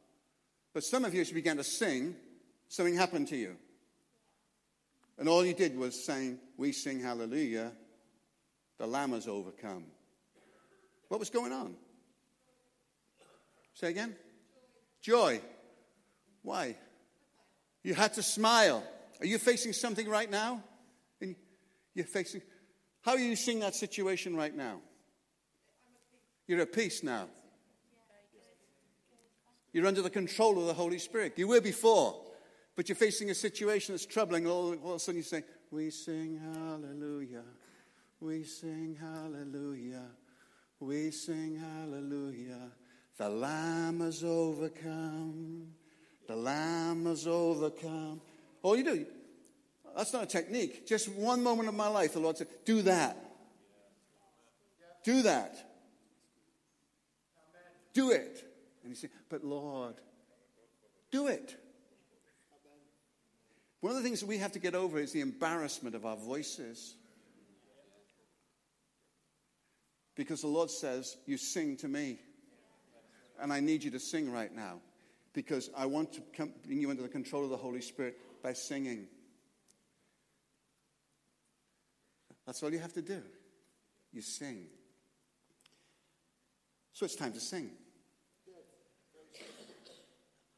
but 0.73 0.83
some 0.83 1.05
of 1.05 1.15
you, 1.15 1.21
as 1.21 1.29
you 1.29 1.35
began 1.35 1.59
to 1.59 1.65
sing, 1.65 2.17
something 2.69 2.95
happened 2.95 3.29
to 3.29 3.37
you. 3.37 3.57
And 5.19 5.29
all 5.29 5.45
you 5.45 5.53
did 5.53 5.77
was 5.77 6.07
saying, 6.07 6.39
We 6.57 6.73
sing 6.73 7.01
hallelujah. 7.01 7.73
The 8.79 8.87
Lamb 8.87 9.13
has 9.13 9.29
overcome. 9.29 9.85
What 11.09 11.21
was 11.21 11.29
going 11.29 11.53
on? 11.53 11.75
Say 13.75 13.91
again? 13.91 14.17
Joy. 15.03 15.41
Why? 16.43 16.77
You 17.83 17.95
had 17.95 18.15
to 18.15 18.23
smile. 18.23 18.83
Are 19.21 19.27
you 19.27 19.39
facing 19.39 19.73
something 19.73 20.09
right 20.09 20.31
now? 20.31 20.63
And 21.21 21.35
You're 21.95 22.07
facing. 22.07 22.43
How 23.03 23.13
are 23.13 23.19
you 23.19 23.37
seeing 23.37 23.61
that 23.61 23.75
situation 23.75 24.37
right 24.37 24.55
now? 24.55 24.81
You're 26.47 26.61
at 26.61 26.73
peace 26.73 27.03
now. 27.03 27.29
You're 29.73 29.87
under 29.87 30.03
the 30.03 30.11
control 30.11 30.59
of 30.59 30.67
the 30.67 30.75
Holy 30.75 30.99
Spirit. 30.99 31.35
You 31.37 31.49
were 31.49 31.61
before, 31.61 32.21
but 32.75 32.89
you're 32.89 32.97
facing 32.97 33.31
a 33.31 33.35
situation 33.35 33.95
that's 33.95 34.07
troubling. 34.07 34.47
All, 34.47 34.75
all 34.83 34.91
of 34.91 34.97
a 34.97 34.99
sudden 34.99 35.19
you 35.19 35.23
say, 35.23 35.45
We 35.71 35.91
sing 35.91 36.41
hallelujah. 36.55 37.45
We 38.21 38.45
sing 38.45 38.97
hallelujah. 38.99 40.07
We 40.81 41.11
sing 41.11 41.59
hallelujah. 41.59 42.73
The 43.17 43.29
Lamb 43.29 44.01
has 44.01 44.25
overcome. 44.25 45.69
The 46.29 46.37
Lamb 46.37 47.07
has 47.07 47.27
overcome. 47.27 48.21
All 48.63 48.77
you 48.77 48.85
do, 48.85 49.07
that's 49.97 50.13
not 50.13 50.25
a 50.25 50.27
technique. 50.27 50.87
Just 50.87 51.09
one 51.09 51.43
moment 51.43 51.69
of 51.69 51.75
my 51.75 51.89
life, 51.89 52.13
the 52.13 52.21
Lord 52.21 52.37
said, 52.37 52.49
Do 52.65 52.83
that. 52.83 53.17
Do 55.05 55.23
that. 55.23 55.57
Do 57.95 58.11
it. 58.11 58.45
And 58.83 58.93
he 58.93 58.95
said, 58.95 59.11
But 59.31 59.43
Lord, 59.43 59.95
do 61.11 61.29
it. 61.29 61.57
One 63.81 63.91
of 63.91 63.97
the 63.97 64.03
things 64.03 64.21
that 64.21 64.27
we 64.27 64.39
have 64.39 64.53
to 64.53 64.59
get 64.59 64.75
over 64.75 64.99
is 64.99 65.13
the 65.13 65.21
embarrassment 65.21 65.95
of 65.95 66.05
our 66.05 66.17
voices. 66.17 66.95
Because 70.15 70.43
the 70.43 70.49
Lord 70.49 70.71
says, 70.71 71.17
You 71.27 71.39
sing 71.39 71.77
to 71.79 71.89
me. 71.89 72.19
And 73.41 73.53
I 73.53 73.61
need 73.61 73.83
you 73.83 73.93
to 73.93 74.01
sing 74.01 74.31
right 74.31 74.55
now. 74.55 74.81
Because 75.33 75.71
I 75.77 75.87
want 75.87 76.13
to 76.15 76.23
come, 76.37 76.53
bring 76.65 76.81
you 76.81 76.91
under 76.91 77.03
the 77.03 77.09
control 77.09 77.45
of 77.45 77.51
the 77.51 77.57
Holy 77.57 77.81
Spirit 77.81 78.19
by 78.43 78.53
singing. 78.53 79.07
That's 82.47 82.63
all 82.63 82.73
you 82.73 82.79
have 82.79 82.95
to 82.95 83.03
do. 83.03 83.23
You 84.13 84.23
sing. 84.23 84.67
So 86.93 87.05
it's 87.05 87.15
time 87.15 87.33
to 87.33 87.41
sing. 87.41 87.71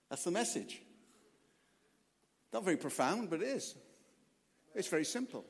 That's 0.09 0.25
the 0.25 0.31
message. 0.31 0.81
Not 2.53 2.65
very 2.65 2.77
profound, 2.77 3.31
but 3.31 3.43
it 3.43 3.49
is. 3.49 3.75
It's 4.75 4.89
very 4.89 5.05
simple. 5.05 5.45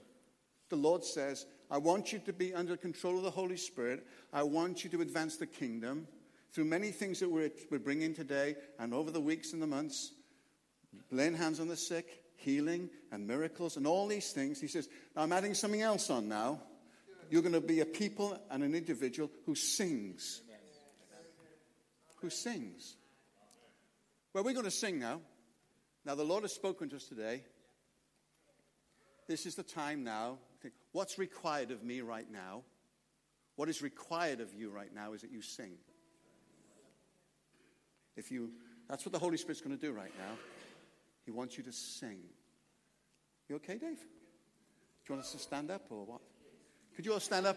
The 0.68 0.76
Lord 0.76 1.04
says, 1.04 1.46
I 1.70 1.78
want 1.78 2.12
you 2.12 2.18
to 2.20 2.32
be 2.32 2.54
under 2.54 2.76
control 2.76 3.16
of 3.18 3.22
the 3.22 3.30
Holy 3.30 3.56
Spirit. 3.56 4.06
I 4.32 4.42
want 4.42 4.82
you 4.84 4.90
to 4.90 5.00
advance 5.00 5.36
the 5.36 5.46
kingdom 5.46 6.06
through 6.52 6.64
many 6.64 6.90
things 6.90 7.20
that 7.20 7.30
we're, 7.30 7.50
we're 7.70 7.78
bringing 7.78 8.14
today 8.14 8.56
and 8.78 8.92
over 8.92 9.10
the 9.10 9.20
weeks 9.20 9.52
and 9.52 9.62
the 9.62 9.66
months. 9.66 10.12
Laying 11.10 11.34
hands 11.34 11.60
on 11.60 11.68
the 11.68 11.76
sick, 11.76 12.22
healing 12.36 12.90
and 13.12 13.26
miracles 13.26 13.76
and 13.76 13.86
all 13.86 14.06
these 14.06 14.32
things. 14.32 14.60
He 14.60 14.66
says, 14.66 14.88
Now 15.14 15.22
I'm 15.22 15.32
adding 15.32 15.54
something 15.54 15.82
else 15.82 16.10
on 16.10 16.28
now. 16.28 16.60
You're 17.30 17.42
going 17.42 17.54
to 17.54 17.60
be 17.60 17.80
a 17.80 17.86
people 17.86 18.36
and 18.50 18.64
an 18.64 18.74
individual 18.74 19.30
who 19.46 19.54
sings. 19.54 20.42
Who 22.16 22.30
sings. 22.30 22.96
Well, 24.34 24.44
we're 24.44 24.52
going 24.52 24.64
to 24.64 24.70
sing 24.70 24.98
now. 24.98 25.20
Now, 26.04 26.14
the 26.14 26.24
Lord 26.24 26.42
has 26.42 26.52
spoken 26.52 26.88
to 26.90 26.96
us 26.96 27.04
today. 27.04 27.44
This 29.28 29.46
is 29.46 29.54
the 29.54 29.62
time 29.62 30.02
now. 30.02 30.38
What's 30.92 31.18
required 31.18 31.70
of 31.70 31.84
me 31.84 32.00
right 32.00 32.30
now? 32.30 32.62
What 33.56 33.68
is 33.68 33.82
required 33.82 34.40
of 34.40 34.52
you 34.54 34.70
right 34.70 34.92
now 34.92 35.12
is 35.12 35.20
that 35.20 35.30
you 35.30 35.42
sing. 35.42 35.72
If 38.20 38.30
you, 38.30 38.50
that's 38.86 39.06
what 39.06 39.12
the 39.14 39.18
Holy 39.18 39.38
Spirit's 39.38 39.62
going 39.62 39.76
to 39.76 39.80
do 39.80 39.92
right 39.92 40.12
now. 40.18 40.36
He 41.24 41.30
wants 41.30 41.56
you 41.56 41.64
to 41.64 41.72
sing. 41.72 42.18
You 43.48 43.56
okay, 43.56 43.78
Dave? 43.78 43.96
Do 43.98 45.08
you 45.08 45.14
want 45.14 45.24
us 45.24 45.32
to 45.32 45.38
stand 45.38 45.70
up 45.70 45.86
or 45.88 46.04
what? 46.04 46.20
Could 46.94 47.06
you 47.06 47.14
all 47.14 47.20
stand 47.20 47.46
up? 47.46 47.56